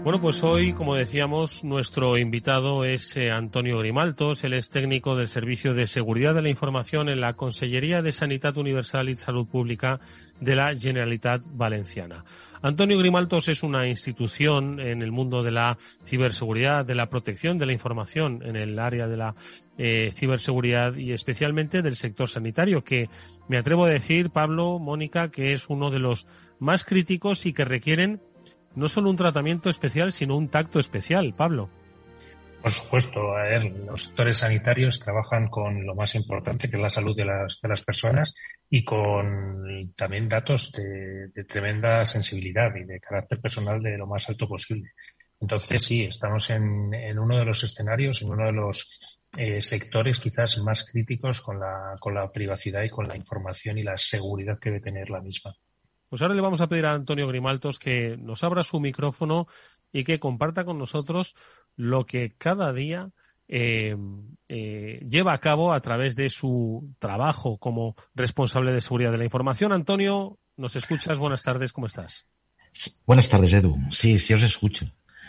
[0.07, 4.45] Bueno, pues hoy, como decíamos, nuestro invitado es eh, Antonio Grimaltos.
[4.45, 8.57] Él es técnico del Servicio de Seguridad de la Información en la Consellería de Sanidad
[8.57, 9.99] Universal y Salud Pública
[10.41, 12.25] de la Generalitat Valenciana.
[12.63, 17.67] Antonio Grimaltos es una institución en el mundo de la ciberseguridad, de la protección de
[17.67, 19.35] la información en el área de la
[19.77, 23.09] eh, ciberseguridad y especialmente del sector sanitario, que
[23.49, 26.29] me atrevo a decir, Pablo, Mónica, que es uno de los
[26.61, 28.21] más críticos y que requieren
[28.77, 31.69] no solo un tratamiento especial, sino un tacto especial, Pablo.
[32.63, 36.91] Por supuesto, a ver, los sectores sanitarios trabajan con lo más importante, que es la
[36.91, 38.35] salud de las, de las personas,
[38.69, 44.49] y con también datos de, tremenda sensibilidad y de carácter personal de lo más alto
[44.49, 44.91] posible.
[45.41, 50.19] Entonces, sí, estamos en, en uno de los escenarios, en uno de los eh, sectores
[50.19, 54.59] quizás más críticos con la, con la privacidad y con la información y la seguridad
[54.59, 55.55] que debe tener la misma.
[56.09, 59.47] Pues ahora le vamos a pedir a Antonio Grimaltos que nos abra su micrófono
[59.93, 61.35] y que comparta con nosotros
[61.77, 63.11] lo que cada día
[63.49, 63.97] eh,
[64.49, 69.25] eh, lleva a cabo a través de su trabajo como responsable de seguridad de la
[69.25, 69.73] información.
[69.73, 71.19] Antonio, ¿nos escuchas?
[71.19, 72.27] Buenas tardes, ¿cómo estás?
[73.07, 73.77] Buenas tardes, Edu.
[73.91, 74.87] Sí, sí os escucho.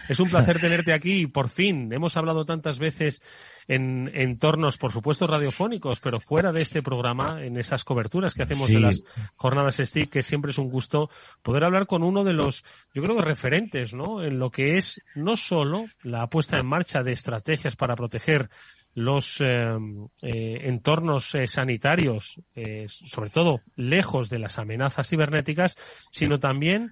[0.08, 3.22] Es un placer tenerte aquí y por fin hemos hablado tantas veces
[3.68, 8.70] en entornos, por supuesto, radiofónicos, pero fuera de este programa, en esas coberturas que hacemos
[8.70, 9.04] de las
[9.36, 11.10] jornadas STIC, que siempre es un gusto
[11.44, 14.24] poder hablar con uno de los, yo creo que referentes, ¿no?
[14.24, 18.50] En lo que es no solo la puesta en marcha de estrategias para proteger
[18.94, 19.46] los eh,
[20.24, 22.42] eh, entornos eh, sanitarios,
[22.88, 25.78] sobre todo lejos de las amenazas cibernéticas,
[26.10, 26.92] sino también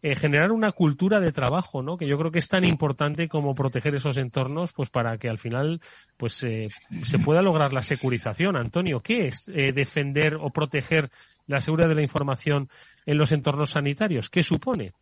[0.00, 1.96] eh, generar una cultura de trabajo, ¿no?
[1.96, 5.38] Que yo creo que es tan importante como proteger esos entornos, pues para que al
[5.38, 5.80] final,
[6.16, 6.68] pues eh,
[7.02, 8.56] se pueda lograr la securización.
[8.56, 11.10] Antonio, ¿qué es eh, defender o proteger
[11.48, 12.68] la seguridad de la información
[13.06, 14.30] en los entornos sanitarios?
[14.30, 14.92] ¿Qué supone?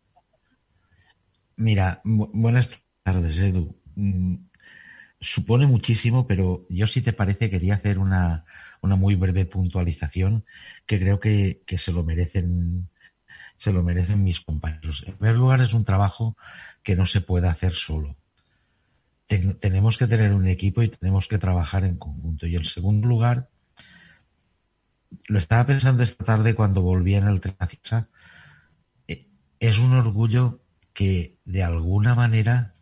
[1.57, 2.69] Mira, buenas
[3.03, 3.75] tardes, Edu.
[3.95, 4.35] Mm,
[5.19, 8.45] supone muchísimo, pero yo si te parece quería hacer una,
[8.81, 10.43] una muy breve puntualización
[10.85, 12.89] que creo que, que se lo merecen
[13.59, 15.03] se lo merecen mis compañeros.
[15.05, 16.35] En primer lugar, es un trabajo
[16.83, 18.15] que no se puede hacer solo.
[19.27, 22.47] tenemos que tener un equipo y tenemos que trabajar en conjunto.
[22.47, 23.49] Y en segundo lugar,
[25.27, 27.55] lo estaba pensando esta tarde cuando volví en el tren
[29.07, 29.25] eh,
[29.59, 30.61] Es un orgullo
[30.93, 32.73] que de alguna manera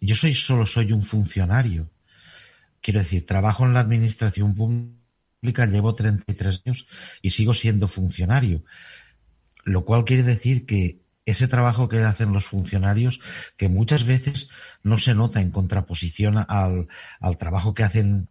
[0.00, 1.90] yo soy solo soy un funcionario.
[2.80, 6.86] Quiero decir, trabajo en la administración pública, llevo 33 años
[7.20, 8.62] y sigo siendo funcionario
[9.70, 13.20] lo cual quiere decir que ese trabajo que hacen los funcionarios,
[13.56, 14.48] que muchas veces
[14.82, 16.88] no se nota en contraposición al,
[17.38, 18.28] trabajo que hacen,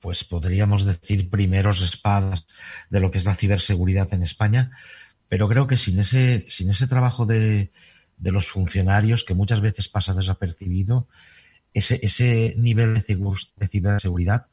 [0.00, 2.46] pues podríamos decir, primeros espadas
[2.90, 4.72] de lo que es la ciberseguridad en España,
[5.28, 7.70] pero creo que sin ese, sin ese trabajo de,
[8.18, 11.08] de los funcionarios, que muchas veces pasa desapercibido,
[11.72, 14.46] ese, ese nivel de ciberseguridad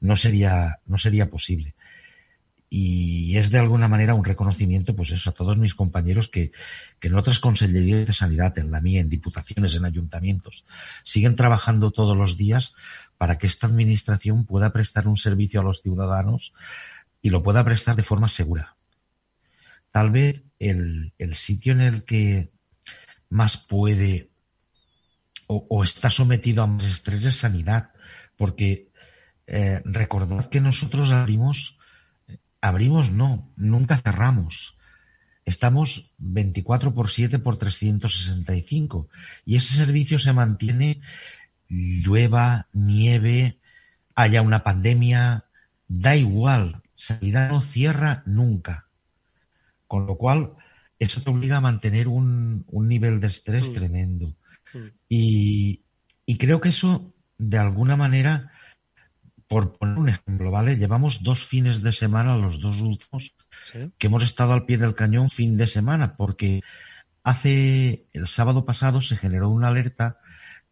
[0.00, 1.74] no sería, no sería posible
[2.76, 6.50] y es de alguna manera un reconocimiento, pues eso, a todos mis compañeros que,
[6.98, 10.64] que en otras consellerías de sanidad, en la mía, en diputaciones, en ayuntamientos,
[11.04, 12.72] siguen trabajando todos los días
[13.16, 16.52] para que esta administración pueda prestar un servicio a los ciudadanos
[17.22, 18.74] y lo pueda prestar de forma segura.
[19.92, 22.50] Tal vez el, el sitio en el que
[23.30, 24.30] más puede
[25.46, 27.90] o, está sometido a más estrés es sanidad,
[28.36, 28.88] porque
[29.46, 31.76] eh, recordad que nosotros abrimos
[32.64, 34.74] abrimos no, nunca cerramos.
[35.44, 39.08] Estamos 24 por 7 por 365
[39.44, 41.02] y ese servicio se mantiene
[41.68, 43.58] llueva, nieve,
[44.14, 45.44] haya una pandemia,
[45.88, 48.86] da igual, sanidad no cierra nunca.
[49.86, 50.52] Con lo cual,
[50.98, 53.74] eso te obliga a mantener un, nivel de estrés mm.
[53.74, 54.28] tremendo.
[54.72, 54.78] Mm.
[55.10, 55.82] Y,
[56.24, 58.52] y creo que eso, de alguna manera,
[59.54, 60.74] por poner un ejemplo, ¿vale?
[60.74, 63.32] Llevamos dos fines de semana, los dos últimos,
[63.98, 66.62] que hemos estado al pie del cañón fin de semana, porque
[67.22, 70.16] hace el sábado pasado se generó una alerta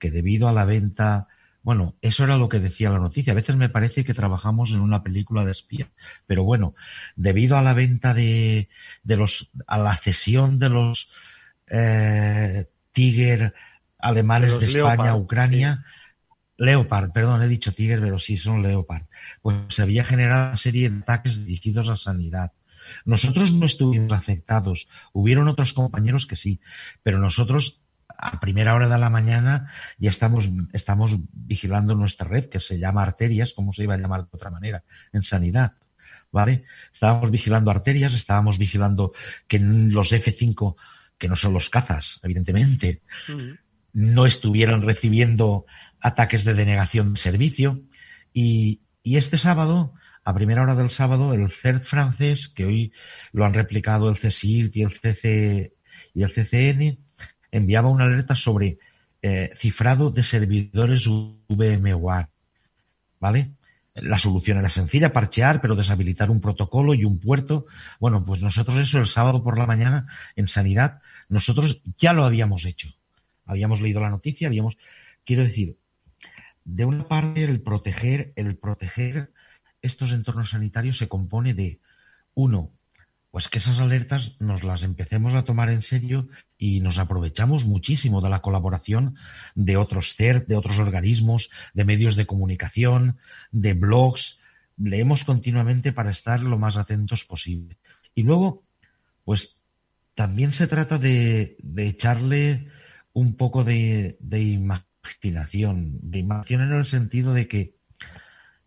[0.01, 1.29] que debido a la venta,
[1.63, 3.33] bueno, eso era lo que decía la noticia.
[3.33, 5.87] A veces me parece que trabajamos en una película de espía,
[6.27, 6.75] pero bueno,
[7.15, 8.69] debido a la venta de,
[9.05, 11.09] de los, a la cesión de los
[11.69, 13.55] eh, Tiger
[14.01, 15.85] alemanes de, España a Ucrania,
[16.63, 19.03] Leopard, perdón, he dicho Tiger, pero sí son Leopard.
[19.43, 22.53] Pues se había generado una serie de ataques dirigidos a sanidad.
[23.05, 24.87] Nosotros no estuvimos afectados.
[25.13, 26.61] Hubieron otros compañeros que sí,
[27.03, 27.81] pero nosotros
[28.17, 33.03] a primera hora de la mañana ya estamos, estamos vigilando nuestra red, que se llama
[33.03, 35.73] arterias, como se iba a llamar de otra manera, en sanidad.
[36.31, 36.65] ¿Vale?
[36.95, 39.13] Estábamos vigilando arterias, estábamos vigilando
[39.49, 40.77] que los F5
[41.19, 43.01] que no son los cazas, evidentemente,
[43.93, 45.67] no estuvieron recibiendo
[46.03, 47.81] ataques de denegación de servicio.
[48.33, 52.93] Y, y este sábado, a primera hora del sábado, el CERT francés, que hoy
[53.33, 55.73] lo han replicado el CSIRT y el, CC,
[56.15, 56.99] y el CCN,
[57.51, 58.79] enviaba una alerta sobre
[59.23, 61.07] eh, cifrado de servidores
[61.49, 62.29] VMware.
[63.21, 63.53] ¿Vale?
[63.95, 67.67] La solución era sencilla, parchear, pero deshabilitar un protocolo y un puerto.
[68.01, 72.65] Bueno, pues nosotros eso el sábado por la mañana en sanidad, nosotros ya lo habíamos
[72.65, 72.89] hecho.
[73.45, 74.77] Habíamos leído la noticia, habíamos,
[75.25, 75.77] quiero decir,
[76.65, 79.31] de una parte el proteger, el proteger
[79.81, 81.81] estos entornos sanitarios se compone de
[82.35, 82.71] uno,
[83.33, 88.21] pues que esas alertas nos las empecemos a tomar en serio y nos aprovechamos muchísimo
[88.21, 89.17] de la colaboración
[89.55, 93.17] de otros CERT, de otros organismos, de medios de comunicación,
[93.51, 94.39] de blogs.
[94.77, 97.79] Leemos continuamente para estar lo más atentos posible.
[98.15, 98.63] Y luego,
[99.25, 99.57] pues
[100.15, 102.69] también se trata de, echarle
[103.15, 104.41] un poco de, de
[105.03, 107.75] imaginación, de imaginación en el sentido de que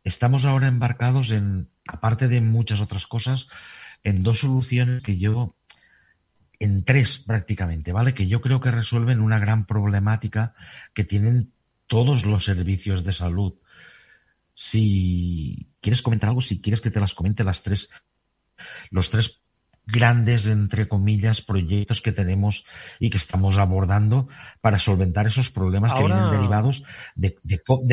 [0.04, 3.48] estamos ahora embarcados en, aparte de muchas otras cosas,
[4.04, 5.56] en dos soluciones que yo,
[6.60, 8.14] en tres prácticamente, ¿vale?
[8.14, 10.54] Que yo creo que resuelven una gran problemática
[10.94, 11.52] que tienen
[11.88, 13.56] todos los servicios de salud.
[14.54, 17.90] Si quieres comentar algo, si quieres que te las comente las tres,
[18.90, 19.42] los tres
[19.88, 22.66] grandes, entre comillas, proyectos que tenemos
[23.00, 24.28] y que estamos abordando
[24.62, 26.84] para solventar esos problemas que vienen derivados
[27.16, 27.38] de,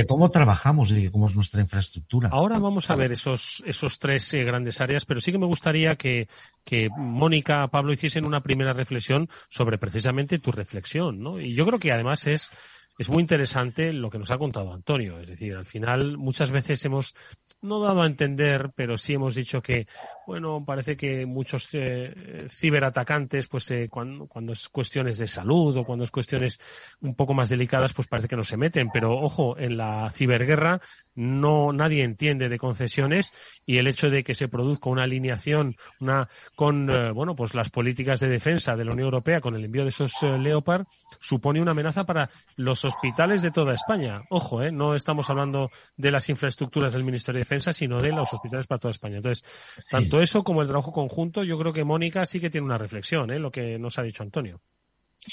[0.07, 2.31] cómo trabajamos y de cómo es nuestra infraestructura.
[2.33, 5.97] Ahora vamos a ver esos, esos tres eh, grandes áreas, pero sí que me gustaría
[5.97, 6.29] que,
[6.65, 11.41] que Mónica, Pablo hiciesen una primera reflexión sobre precisamente tu reflexión, ¿no?
[11.41, 12.51] Y yo creo que además es
[12.99, 15.19] es muy interesante lo que nos ha contado Antonio.
[15.19, 17.15] Es decir, al final muchas veces hemos
[17.61, 19.87] no dado a entender, pero sí hemos dicho que,
[20.27, 25.85] bueno, parece que muchos eh, ciberatacantes, pues eh, cuando, cuando, es cuestiones de salud o
[25.85, 26.61] cuando es cuestiones
[27.01, 28.89] un poco más delicadas, pues parece que no se meten.
[28.93, 30.81] Pero ojo, en la ciberguerra
[31.15, 33.33] no nadie entiende de concesiones
[33.67, 37.69] y el hecho de que se produzca una alineación una con eh, bueno pues las
[37.71, 40.87] políticas de defensa de la Unión Europea con el envío de esos eh, Leopard
[41.21, 46.11] supone una amenaza para los hospitales de toda España ojo eh no estamos hablando de
[46.11, 49.45] las infraestructuras del Ministerio de Defensa sino de los hospitales para toda España entonces
[49.91, 53.31] tanto eso como el trabajo conjunto yo creo que Mónica sí que tiene una reflexión
[53.31, 54.61] eh lo que nos ha dicho Antonio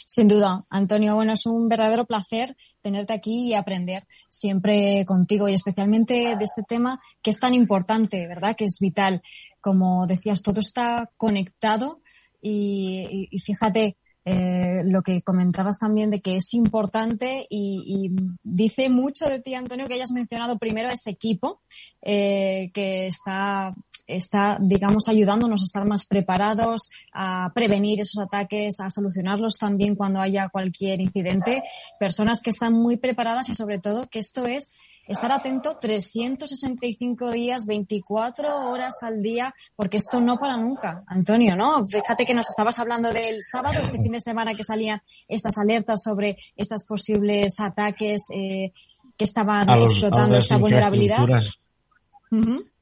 [0.06, 1.16] sin duda, Antonio.
[1.16, 6.64] Bueno, es un verdadero placer tenerte aquí y aprender siempre contigo y especialmente de este
[6.68, 8.56] tema que es tan importante, ¿verdad?
[8.56, 9.22] Que es vital.
[9.62, 12.02] Como decías, todo está conectado
[12.42, 18.12] y, fíjate, eh, lo que comentabas también de que es importante y,
[18.44, 21.62] dice mucho de ti, Antonio, que hayas mencionado primero ese equipo
[22.02, 23.74] eh, que está
[24.10, 30.20] está, digamos, ayudándonos a estar más preparados, a prevenir esos ataques, a solucionarlos también cuando
[30.20, 31.64] haya cualquier incidente.
[32.00, 34.74] Personas que están muy preparadas y sobre todo que esto es
[35.10, 41.84] estar atento 365 días, 24 horas al día, porque esto no para nunca, Antonio, ¿no?
[41.86, 46.04] Fíjate que nos estabas hablando del sábado, este fin de semana que salían estas alertas
[46.04, 48.72] sobre estos posibles ataques eh,
[49.18, 51.28] que estaban explotando esta vulnerabilidad.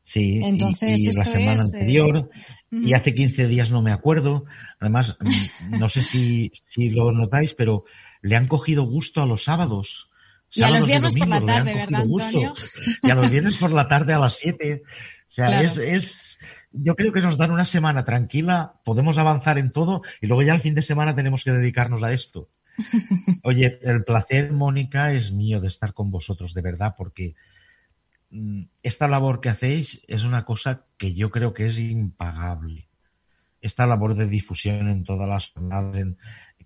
[0.08, 2.30] Sí, Entonces, y, la semana eh, anterior,
[2.72, 4.46] y hace 15 días no me acuerdo.
[4.80, 7.84] Además, mm, no sé si, si lo notáis, pero
[8.22, 10.10] le han cogido gusto a los sábados.
[10.54, 12.54] Y a los viernes por la tarde, ¿verdad, Antonio?
[13.04, 14.82] Y a los viernes por la tarde a las 7.
[15.30, 16.38] O sea, es, es,
[16.72, 20.54] yo creo que nos dan una semana tranquila, podemos avanzar en todo y luego ya
[20.54, 22.50] el fin de semana tenemos que dedicarnos a esto.
[23.44, 27.36] Oye, el placer, Mónica, es mío de estar con vosotros, de verdad, porque
[28.84, 32.88] esta labor que hacéis es una cosa que yo creo que es impagable.
[33.62, 36.18] Esta labor de difusión en todas las jornadas, en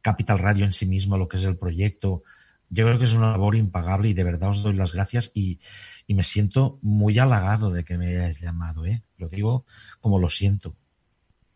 [0.01, 2.23] Capital Radio en sí mismo, lo que es el proyecto,
[2.69, 5.59] yo creo que es una labor impagable y de verdad os doy las gracias y,
[6.07, 9.03] y me siento muy halagado de que me hayáis llamado, ¿eh?
[9.17, 9.65] Lo digo
[9.99, 10.75] como lo siento.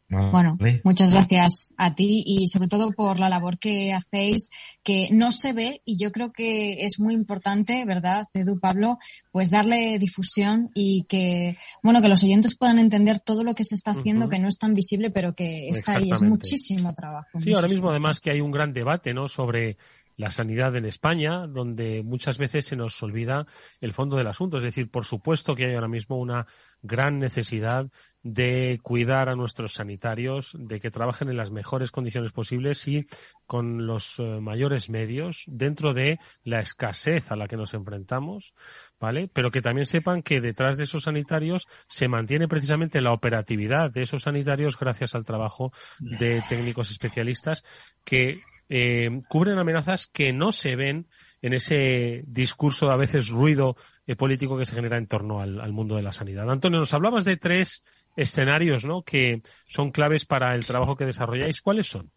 [0.08, 4.52] Bueno, muchas gracias a ti y sobre todo por la labor que hacéis,
[4.84, 9.00] que no se ve y yo creo que es muy importante, ¿verdad, Edu Pablo?
[9.32, 13.74] Pues darle difusión y que, bueno, que los oyentes puedan entender todo lo que se
[13.74, 16.12] está haciendo, que no es tan visible, pero que está ahí.
[16.12, 17.42] Es muchísimo trabajo.
[17.42, 19.28] Sí, ahora mismo además que hay un gran debate, ¿no?
[19.28, 19.78] Sobre
[20.18, 23.46] la sanidad en España, donde muchas veces se nos olvida
[23.82, 24.58] el fondo del asunto.
[24.58, 26.46] Es decir, por supuesto que hay ahora mismo una
[26.86, 27.88] gran necesidad
[28.26, 33.06] de cuidar a nuestros sanitarios, de que trabajen en las mejores condiciones posibles y
[33.46, 38.56] con los eh, mayores medios dentro de la escasez a la que nos enfrentamos,
[39.00, 39.30] ¿vale?
[39.32, 44.02] Pero que también sepan que detrás de esos sanitarios se mantiene precisamente la operatividad de
[44.02, 47.64] esos sanitarios gracias al trabajo de técnicos especialistas
[48.04, 51.06] que eh, cubren amenazas que no se ven
[51.46, 53.76] en ese discurso, a veces ruido
[54.08, 56.50] eh, político que se genera en torno al, mundo de la sanidad.
[56.50, 57.84] Antonio, nos hablabas de tres
[58.16, 59.04] escenarios ¿no?
[59.04, 61.62] que son claves para el trabajo que desarrolláis.
[61.62, 62.10] ¿Cuáles son?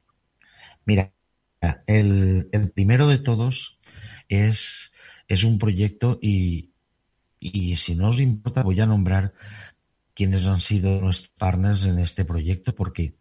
[0.87, 1.12] Mira,
[1.87, 3.79] el, primero de todos
[4.31, 4.93] es,
[5.29, 6.70] es un proyecto y,
[7.39, 9.35] y si no os importa voy a nombrar
[10.14, 13.12] quiénes han sido nuestros partners en este proyecto porque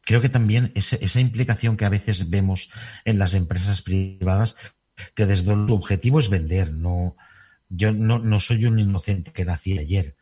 [0.00, 2.68] creo que también esa, esa implicación que a veces vemos
[3.04, 4.56] en las empresas privadas
[5.14, 7.16] que desde su objetivo es vender, no
[7.68, 10.14] yo no, no soy un inocente que nací ayer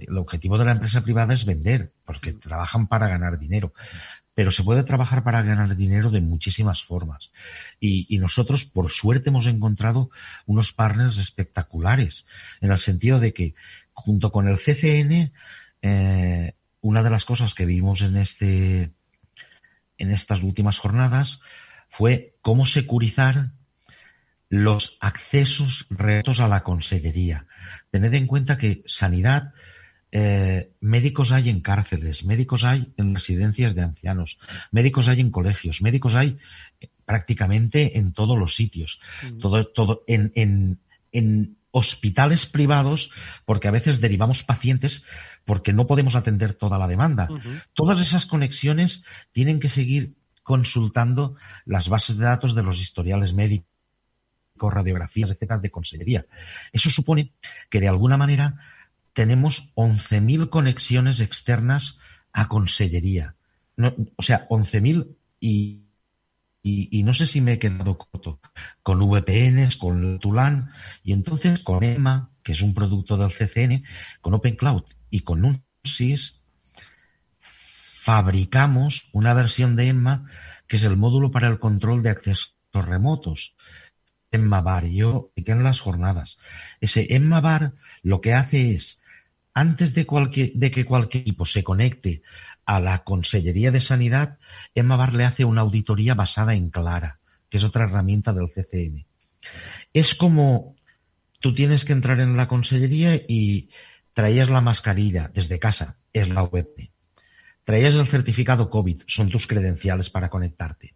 [0.00, 3.72] el objetivo de la empresa privada es vender, porque trabajan para ganar dinero.
[4.34, 7.30] Pero se puede trabajar para ganar dinero de muchísimas formas.
[7.80, 10.10] Y, nosotros, por suerte, hemos encontrado
[10.46, 12.26] unos partners espectaculares,
[12.60, 13.54] en el sentido de que,
[13.92, 15.32] junto con el CCN,
[15.82, 18.90] eh, una de las cosas que vimos en este,
[19.98, 21.40] en estas últimas jornadas
[21.90, 23.50] fue cómo securizar
[24.52, 27.46] los accesos retos a la consellería.
[27.90, 29.54] Tened en cuenta que sanidad,
[30.12, 34.36] eh, médicos hay en cárceles, médicos hay en residencias de ancianos,
[34.70, 36.36] médicos hay en colegios, médicos hay
[37.06, 39.38] prácticamente en todos los sitios, mm.
[39.38, 40.78] todo, todo en, en,
[41.12, 43.10] en hospitales privados,
[43.46, 45.02] porque a veces derivamos pacientes
[45.46, 47.26] porque no podemos atender toda la demanda.
[47.72, 53.71] Todas esas conexiones tienen que seguir consultando las bases de datos de los historiales médicos
[54.70, 56.26] radiografías, etcétera, de consellería.
[56.72, 57.32] Eso supone
[57.70, 58.60] que de alguna manera
[59.12, 61.98] tenemos 11.000 conexiones externas
[62.32, 63.34] a consellería.
[64.16, 65.08] o sea, 11.000
[65.40, 65.82] y,
[66.62, 68.40] y, y, no sé si me he quedado corto.
[68.82, 70.70] Con VPNs, con Tulan
[71.02, 73.84] y entonces con EMA, que es un producto del CCN,
[74.20, 76.40] con Open Cloud y con UNSYS,
[78.02, 80.26] fabricamos una versión de EMMA
[80.66, 83.54] que es el módulo para el control de accesos remotos.
[84.32, 84.86] Emmabar.
[84.86, 86.38] Yo expliqué en las jornadas.
[86.80, 87.72] Ese Emmabar
[88.02, 88.98] lo que hace es,
[89.54, 92.22] antes de, cualquier, que cualquier equipo se conecte
[92.64, 94.38] a la Consellería de Sanidad,
[94.74, 97.18] Emmabar le hace una auditoría basada en Clara,
[97.50, 99.04] que es otra herramienta del CCN.
[99.92, 100.76] Es como
[101.40, 103.70] tú tienes que entrar en la Consellería y
[104.14, 106.68] traías la mascarilla desde casa, es la web.
[107.64, 110.94] Traías el certificado COVID, son tus credenciales para conectarte.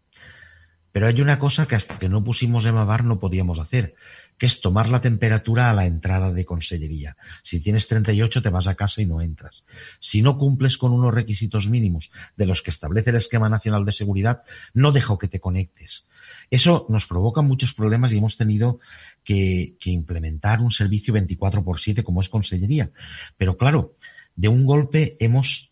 [0.96, 3.96] Pero hay una cosa que hasta que no pusimos Emabar no podíamos hacer,
[4.38, 7.18] que es tomar la temperatura a la entrada de consellería.
[7.42, 9.62] Si tienes 38 te vas a casa y no entras.
[10.00, 13.92] Si no cumples con unos requisitos mínimos de los que establece el Esquema Nacional de
[13.92, 16.06] Seguridad, no dejo que te conectes.
[16.50, 18.80] Eso nos provoca muchos problemas y hemos tenido
[19.22, 22.88] que, implementar un servicio 24 por 7 como es consellería.
[23.36, 23.92] Pero claro,
[24.34, 25.68] de un golpe hemos,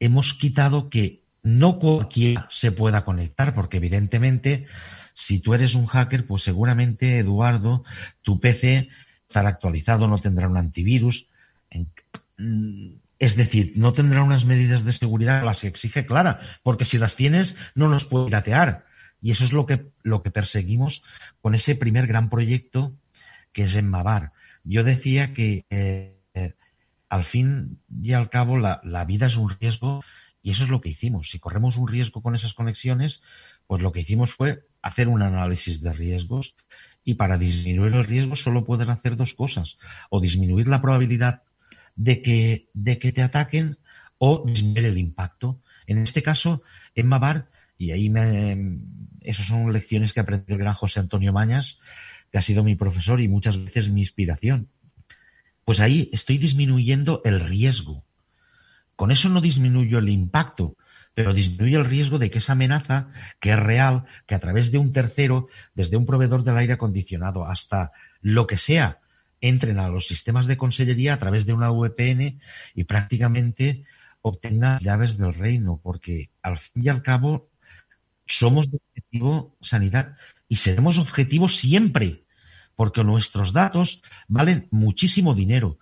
[0.00, 4.66] hemos quitado que no cualquiera se pueda conectar, porque evidentemente,
[5.14, 7.84] si tú eres un hacker, pues seguramente, Eduardo,
[8.22, 8.88] tu PC
[9.28, 11.26] estará actualizado, no tendrá un antivirus.
[12.38, 16.98] Mm, es decir, no tendrá unas medidas de seguridad las que exige Clara, porque si
[16.98, 18.84] las tienes, no nos puede piratear.
[19.20, 21.02] Y eso es lo que, lo que perseguimos
[21.40, 22.92] con ese primer gran proyecto
[23.52, 24.32] que es en Mavar.
[24.64, 26.54] Yo decía que eh, eh,
[27.08, 30.02] al fin y al cabo la, la vida es un riesgo
[30.42, 31.30] y eso es lo que hicimos.
[31.30, 33.20] Si corremos un riesgo con esas conexiones,
[33.66, 36.54] pues lo que hicimos fue hacer un análisis de riesgos
[37.04, 39.78] y para disminuir el riesgo solo pueden hacer dos cosas.
[40.10, 41.42] O disminuir la probabilidad
[41.94, 43.78] de que, de que te ataquen
[44.18, 45.60] o disminuir el impacto.
[45.86, 46.62] En este caso,
[46.94, 48.78] en Mavar, y ahí me,
[49.20, 51.78] esas son lecciones que aprendió el gran José Antonio Mañas,
[52.30, 54.68] que ha sido mi profesor y muchas veces mi inspiración.
[55.64, 58.04] Pues ahí estoy disminuyendo el riesgo.
[59.02, 60.76] Con eso no disminuyo el impacto,
[61.12, 63.08] pero disminuye el riesgo de que esa amenaza,
[63.40, 67.44] que es real, que a través de un tercero, desde un proveedor del aire acondicionado
[67.44, 67.90] hasta
[68.20, 69.00] lo que sea,
[69.40, 72.38] entren a los sistemas de consellería a través de una VPN
[72.76, 73.82] y prácticamente
[74.20, 77.48] obtengan llaves del reino, porque al fin y al cabo
[78.28, 80.16] somos de objetivo sanidad
[80.48, 82.22] y seremos objetivos siempre,
[82.76, 85.78] porque nuestros datos valen muchísimo dinero.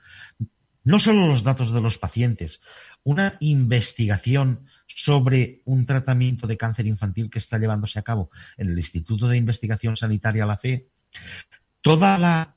[0.82, 2.58] No solo los datos de los pacientes,
[3.10, 8.78] una investigación sobre un tratamiento de cáncer infantil que está llevándose a cabo en el
[8.78, 10.86] Instituto de Investigación Sanitaria La Fe,
[11.80, 12.54] toda la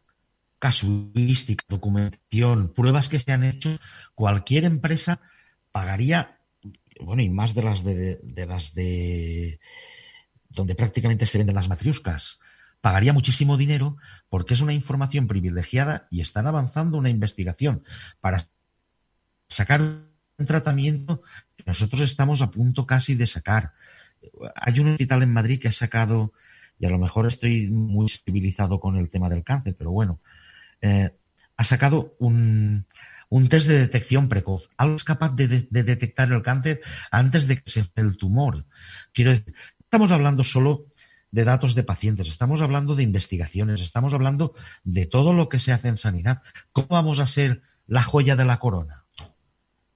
[0.60, 3.80] casuística, documentación, pruebas que se han hecho,
[4.14, 5.22] cualquier empresa
[5.72, 6.38] pagaría,
[6.99, 9.60] bueno, y más de las de, de las de
[10.49, 12.38] donde prácticamente se venden las matriuscas,
[12.80, 13.97] pagaría muchísimo dinero
[14.30, 17.84] porque es una información privilegiada y están avanzando una investigación
[18.22, 18.49] para
[19.49, 21.22] sacar un tratamiento
[21.56, 23.72] que nosotros estamos a punto casi de sacar.
[24.56, 26.34] Hay un hospital en Madrid que ha sacado,
[26.80, 30.20] y a lo mejor estoy muy civilizado con el tema del cáncer, pero bueno,
[30.82, 31.12] eh,
[31.58, 32.86] ha sacado un,
[33.30, 34.70] un test de detección precoz.
[34.78, 36.82] Algo es capaz de, de, detectar el cáncer
[37.12, 38.66] antes de que se el tumor.
[39.14, 40.86] Quiero decir, estamos hablando solo
[41.32, 44.54] de datos de pacientes, estamos hablando de investigaciones, estamos hablando
[44.84, 46.44] de todo lo que se hace en sanidad.
[46.72, 49.03] ¿Cómo vamos a ser la joya de la corona?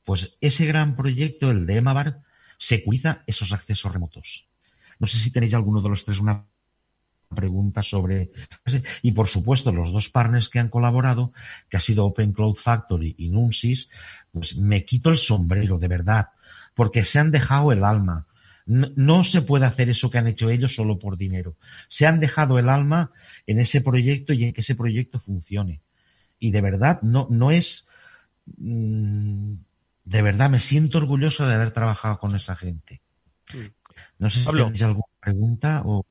[0.08, 2.22] Pues ese gran proyecto, el de EMABAR,
[2.58, 4.46] securiza esos accesos remotos.
[5.00, 6.46] No sé si tenéis alguno de los tres una
[7.36, 8.32] pregunta sobre
[9.02, 11.34] y por supuesto los dos partners que han colaborado
[11.70, 13.90] que ha sido Open Cloud Factory y Nunsis
[14.32, 16.30] pues me quito el sombrero de verdad
[16.74, 18.28] porque se han dejado el alma
[18.66, 21.56] no, se puede hacer eso que han hecho ellos solo por dinero.
[21.88, 23.12] Se han dejado el alma
[23.46, 25.80] en ese proyecto y en que ese proyecto funcione.
[26.38, 27.88] Y de verdad, no, no es.
[28.58, 29.54] Mm,
[30.08, 33.02] de verdad, me siento orgulloso de haber trabajado con esa gente.
[34.20, 36.06] No sé si tenéis alguna pregunta o.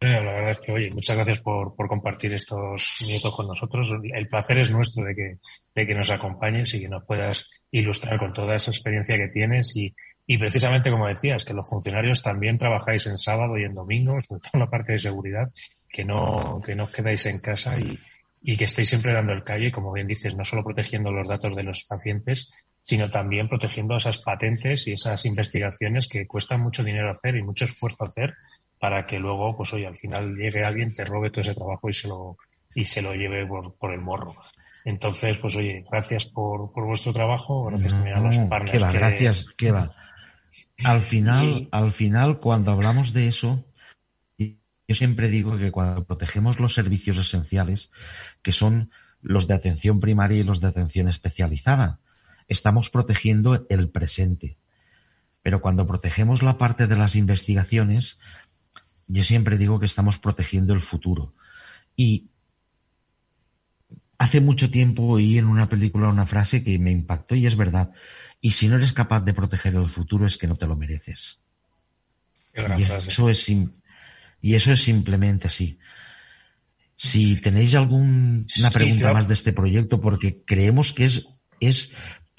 [0.00, 3.90] la verdad es que, oye, muchas gracias por, por compartir estos minutos con nosotros.
[4.12, 5.38] El placer es nuestro de que,
[5.74, 9.74] de que nos acompañes y que nos puedas ilustrar con toda esa experiencia que tienes
[9.76, 9.94] y,
[10.26, 14.40] y precisamente, como decías, que los funcionarios también trabajáis en sábado y en domingo, sobre
[14.42, 15.50] todo en la parte de seguridad,
[15.88, 17.98] que no, que no os quedáis en casa y,
[18.42, 21.56] y que estéis siempre dando el calle, como bien dices, no solo protegiendo los datos
[21.56, 22.52] de los pacientes,
[22.82, 27.64] sino también protegiendo esas patentes y esas investigaciones que cuestan mucho dinero hacer y mucho
[27.64, 28.34] esfuerzo hacer
[28.78, 31.92] para que luego, pues oye, al final llegue alguien, te robe todo ese trabajo y
[31.92, 32.38] se lo,
[32.74, 34.34] y se lo lleve por, por el morro.
[34.84, 38.78] Entonces, pues oye, gracias por, por vuestro trabajo, gracias también a los partners.
[38.78, 39.90] Que gracias, que va.
[40.82, 43.64] Al final, al final, cuando hablamos de eso,
[44.38, 47.90] yo siempre digo que cuando protegemos los servicios esenciales,
[48.42, 52.00] que son los de atención primaria y los de atención especializada,
[52.50, 54.58] estamos protegiendo el presente.
[55.42, 58.18] Pero cuando protegemos la parte de las investigaciones,
[59.06, 61.32] yo siempre digo que estamos protegiendo el futuro.
[61.96, 62.26] Y
[64.18, 67.92] hace mucho tiempo oí en una película una frase que me impactó y es verdad.
[68.40, 71.38] Y si no eres capaz de proteger el futuro es que no te lo mereces.
[72.54, 75.78] Y eso, es, y eso es simplemente así.
[76.96, 81.26] Si tenéis alguna pregunta más de este proyecto, porque creemos que es,
[81.60, 81.90] es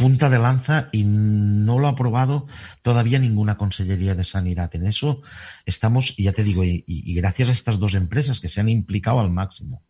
[0.02, 2.47] punta de lanza y no lo ha aprobado
[2.82, 4.70] todavía ninguna Consellería de Sanidad.
[4.76, 5.22] En eso
[5.66, 9.20] estamos, y ya te digo, y gracias a estas dos empresas que se han implicado
[9.20, 9.82] al máximo.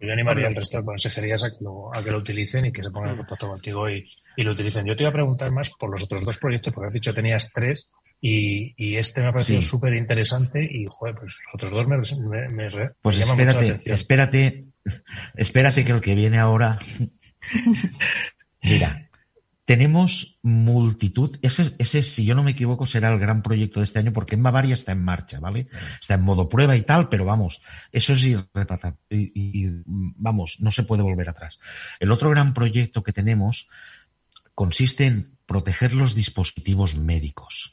[0.00, 2.82] Yo animaría al resto de consejerías a que lo, a que lo utilicen y que
[2.82, 4.86] se pongan en contacto contigo y, y, lo utilicen.
[4.86, 7.16] Yo te iba a preguntar más por los otros dos proyectos, porque has dicho que
[7.16, 11.70] tenías tres y, y este me ha parecido súper interesante y, joder, pues los otros
[11.70, 11.98] dos me,
[12.48, 12.70] me, me,
[13.02, 13.94] pues espérate, mucho la atención.
[13.94, 14.64] Espérate,
[15.34, 16.78] espérate que el que viene ahora...
[18.62, 19.09] Mira,
[19.70, 24.00] tenemos multitud, ese, ese, si yo no me equivoco, será el gran proyecto de este
[24.00, 25.68] año porque en Bavaria está en marcha, ¿vale?
[26.00, 27.62] Está en modo prueba y tal, pero vamos,
[27.92, 31.60] eso es irretratable y, y, vamos, no se puede volver atrás.
[32.00, 33.68] El otro gran proyecto que tenemos
[34.56, 37.72] consiste en proteger los dispositivos médicos.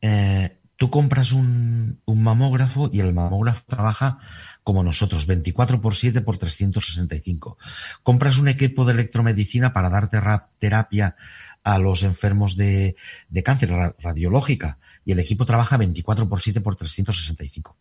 [0.00, 4.20] Eh, tú compras un, un mamógrafo y el mamógrafo trabaja
[4.64, 7.58] como nosotros, 24 por 7 por 365.
[8.02, 10.10] Compras un equipo de electromedicina para dar
[10.58, 11.16] terapia
[11.62, 12.96] a los enfermos de,
[13.28, 17.76] de cáncer radiológica y el equipo trabaja 24 por 7 por 365.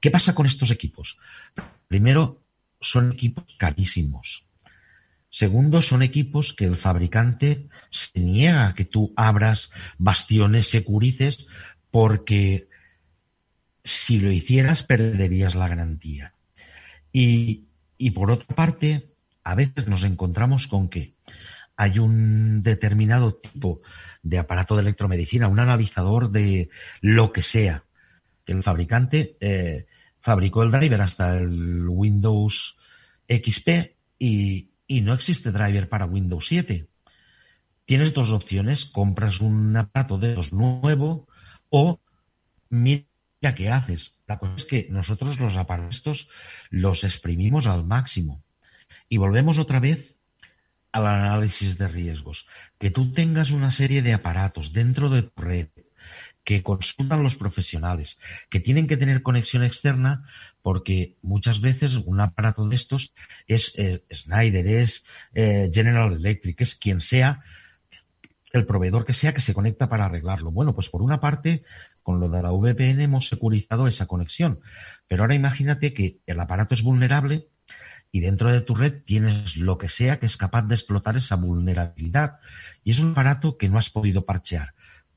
[0.00, 1.16] ¿Qué pasa con estos equipos?
[1.88, 2.40] Primero,
[2.80, 4.44] son equipos carísimos.
[5.30, 11.46] Segundo, son equipos que el fabricante se niega a que tú abras bastiones, securices,
[11.90, 12.67] porque
[13.88, 16.32] si lo hicieras perderías la garantía.
[17.12, 17.64] Y,
[17.96, 19.08] y por otra parte,
[19.44, 21.14] a veces nos encontramos con que
[21.76, 23.80] hay un determinado tipo
[24.22, 26.68] de aparato de electromedicina, un analizador de
[27.00, 27.84] lo que sea,
[28.44, 29.86] que el fabricante eh,
[30.20, 32.76] fabricó el driver hasta el Windows
[33.28, 36.86] XP y, y no existe driver para Windows 7.
[37.86, 41.26] Tienes dos opciones, compras un aparato de los nuevo
[41.70, 42.00] o
[43.40, 44.12] ya ¿qué haces?
[44.26, 46.28] La cosa es que nosotros los aparatos
[46.70, 48.42] los exprimimos al máximo.
[49.08, 50.14] Y volvemos otra vez
[50.92, 52.46] al análisis de riesgos.
[52.78, 55.68] Que tú tengas una serie de aparatos dentro de tu red
[56.44, 58.18] que consultan los profesionales,
[58.48, 60.24] que tienen que tener conexión externa
[60.62, 63.12] porque muchas veces un aparato de estos
[63.46, 67.42] es eh, Schneider, es eh, General Electric, es quien sea,
[68.52, 70.50] el proveedor que sea que se conecta para arreglarlo.
[70.50, 71.64] Bueno, pues por una parte,
[72.08, 74.60] con lo de la VPN hemos securizado esa conexión,
[75.08, 77.48] pero ahora imagínate que el aparato es vulnerable
[78.10, 81.36] y dentro de tu red tienes lo que sea que es capaz de explotar esa
[81.36, 82.38] vulnerabilidad.
[82.82, 84.72] Y es un aparato que no has podido parchear.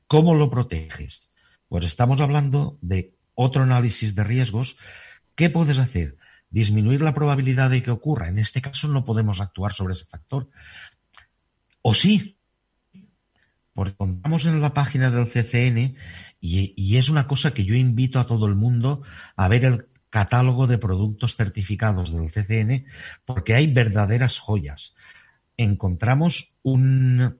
[0.06, 1.22] ¿Cómo lo proteges?
[1.66, 4.76] Pues estamos hablando de otro análisis de riesgos.
[5.34, 6.18] ¿Qué puedes hacer?
[6.50, 8.28] Disminuir la probabilidad de que ocurra.
[8.28, 10.50] En este caso no podemos actuar sobre ese factor.
[11.80, 12.36] O sí,
[13.74, 15.96] porque contamos en la página del CCN
[16.40, 19.02] y, es una cosa que yo invito a todo el mundo
[19.36, 22.86] a ver el catálogo de productos certificados del CCN
[23.24, 24.94] porque hay verdaderas joyas.
[25.56, 27.38] Encontramos un,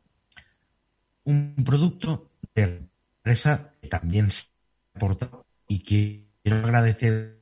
[1.24, 4.46] un producto de empresa que también se
[4.94, 5.30] aporta
[5.68, 7.38] y quiero agradecer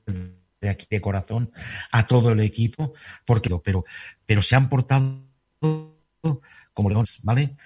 [0.60, 1.52] de aquí de corazón
[1.90, 3.84] a todo el equipo porque pero
[4.26, 5.22] pero se han portado
[5.60, 7.56] como leones, ¿vale?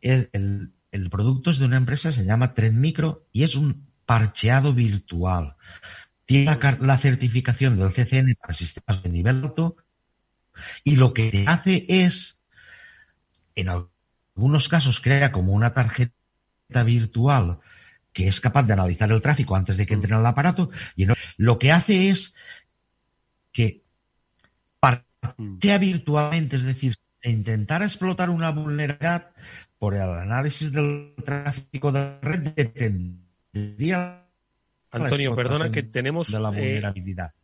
[0.00, 0.72] El,
[1.10, 5.54] producto es de una empresa, se llama Trend Micro y es un parcheado virtual.
[6.24, 9.76] Tiene la, certificación del CCN para sistemas de nivel alto
[10.84, 12.40] y lo que hace es,
[13.54, 16.12] en algunos casos, crea como una tarjeta
[16.84, 17.58] virtual
[18.12, 21.06] que es capaz de analizar el tráfico antes de que entre en el aparato y
[21.36, 22.34] lo que hace es
[23.52, 23.82] que
[24.80, 29.30] parchea virtualmente, es decir, intentar explotar una vulnerabilidad
[29.78, 32.52] por el análisis del tráfico de red
[33.52, 34.24] tendría
[34.90, 36.82] Antonio, perdona que tenemos eh,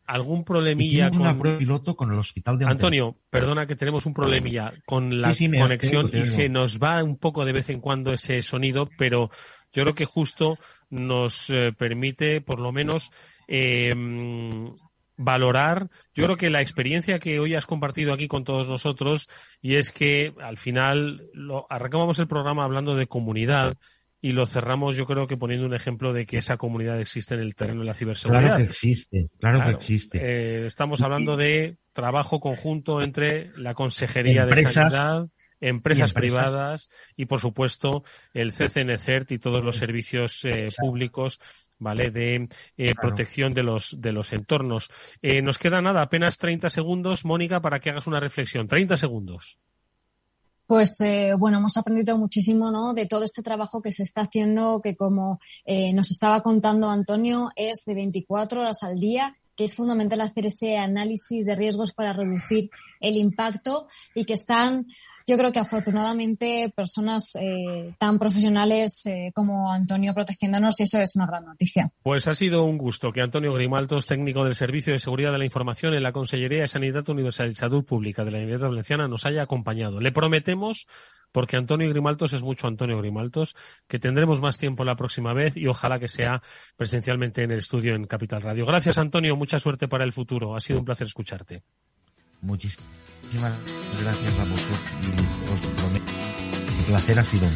[0.07, 5.21] algún problemilla con piloto con el hospital de Antonio, perdona que tenemos un problemilla con
[5.21, 9.29] la conexión y se nos va un poco de vez en cuando ese sonido, pero
[9.71, 10.57] yo creo que justo
[10.89, 13.11] nos eh, permite por lo menos
[13.47, 13.91] eh,
[15.17, 19.27] valorar, yo creo que la experiencia que hoy has compartido aquí con todos nosotros
[19.61, 23.73] y es que al final lo, arrancamos el programa hablando de comunidad
[24.21, 27.41] y lo cerramos yo creo que poniendo un ejemplo de que esa comunidad existe en
[27.41, 28.41] el terreno de la ciberseguridad.
[28.41, 30.17] Claro que existe, claro, que existe.
[30.17, 35.27] Eh, estamos hablando de trabajo conjunto entre la Consejería de Sanidad,
[35.61, 38.03] empresas, privadas y por supuesto
[38.33, 41.39] el CCNCERT y todos los servicios eh, públicos
[41.79, 42.11] ¿vale?
[42.11, 44.89] De eh, protección de los, de los entornos.
[45.21, 48.67] nos queda nada, apenas 30 segundos, Mónica, para que hagas una reflexión.
[48.67, 49.59] 30 segundos
[50.67, 52.93] pues eh, bueno, hemos aprendido muchísimo ¿no?
[52.93, 57.51] de todo este trabajo que se está haciendo, que como eh, nos estaba contando Antonio,
[57.55, 62.13] es de 24 horas al día, que es fundamental hacer ese análisis de riesgos para
[62.13, 62.69] reducir
[62.99, 64.87] el impacto y que están
[65.27, 71.15] yo creo que afortunadamente personas eh, tan profesionales eh, como Antonio protegiéndonos y eso es
[71.15, 71.91] una gran noticia.
[72.03, 75.45] Pues ha sido un gusto que Antonio Grimaltos, técnico del Servicio de Seguridad de la
[75.45, 79.25] Información en la Consellería de Sanidad Universal y Salud Pública de la Universidad Valenciana, nos
[79.25, 79.99] haya acompañado.
[79.99, 80.87] Le prometemos
[81.31, 83.55] porque Antonio Grimaltos es mucho Antonio Grimaltos,
[83.87, 86.41] que tendremos más tiempo la próxima vez y ojalá que sea
[86.77, 88.65] presencialmente en el estudio en Capital Radio.
[88.65, 89.35] Gracias, Antonio.
[89.35, 90.55] Mucha suerte para el futuro.
[90.55, 91.63] Ha sido un placer escucharte.
[92.41, 96.11] Muchísimas gracias a vosotros y os prometo
[96.79, 97.47] el placer ha sido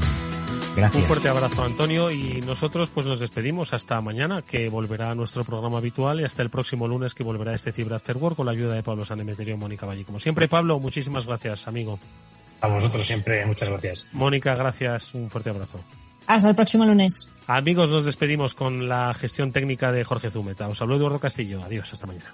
[0.76, 1.02] Gracias.
[1.02, 5.44] Un fuerte abrazo, Antonio, y nosotros pues nos despedimos hasta mañana, que volverá a nuestro
[5.44, 8.54] programa habitual, y hasta el próximo lunes, que volverá este Cyber After Work con la
[8.54, 10.06] ayuda de Pablo Sanemeterio y Mónica Valle.
[10.06, 12.00] Como siempre, Pablo, muchísimas gracias, amigo.
[12.62, 14.06] A vosotros siempre, muchas gracias.
[14.14, 15.80] Mónica, gracias, un fuerte abrazo.
[16.28, 17.34] Hasta el próximo lunes.
[17.48, 20.68] Amigos, nos despedimos con la gestión técnica de Jorge Zumeta.
[20.68, 21.62] Os saludo Eduardo Castillo.
[21.64, 22.34] Adiós, hasta mañana.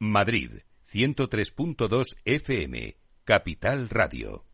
[0.00, 0.50] Madrid,
[0.92, 4.44] 103.2 FM, Capital Radio.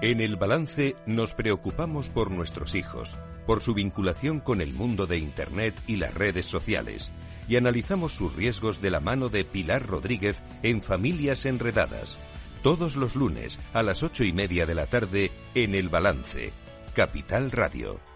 [0.00, 5.18] En el balance nos preocupamos por nuestros hijos, por su vinculación con el mundo de
[5.18, 7.12] Internet y las redes sociales,
[7.46, 12.18] y analizamos sus riesgos de la mano de Pilar Rodríguez en Familias Enredadas,
[12.62, 16.52] todos los lunes a las ocho y media de la tarde en el balance,
[16.94, 18.07] Capital Radio.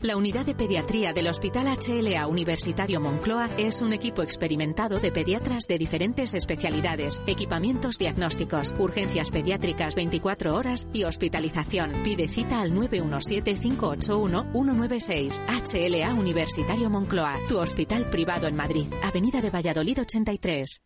[0.00, 5.66] La unidad de pediatría del Hospital HLA Universitario Moncloa es un equipo experimentado de pediatras
[5.66, 11.90] de diferentes especialidades, equipamientos diagnósticos, urgencias pediátricas 24 horas y hospitalización.
[12.02, 15.40] Pide cita al 917-581-196.
[15.46, 20.82] HLA Universitario Moncloa, tu hospital privado en Madrid, Avenida de Valladolid 83.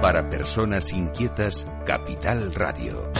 [0.00, 3.12] Para personas inquietas, Capital Radio.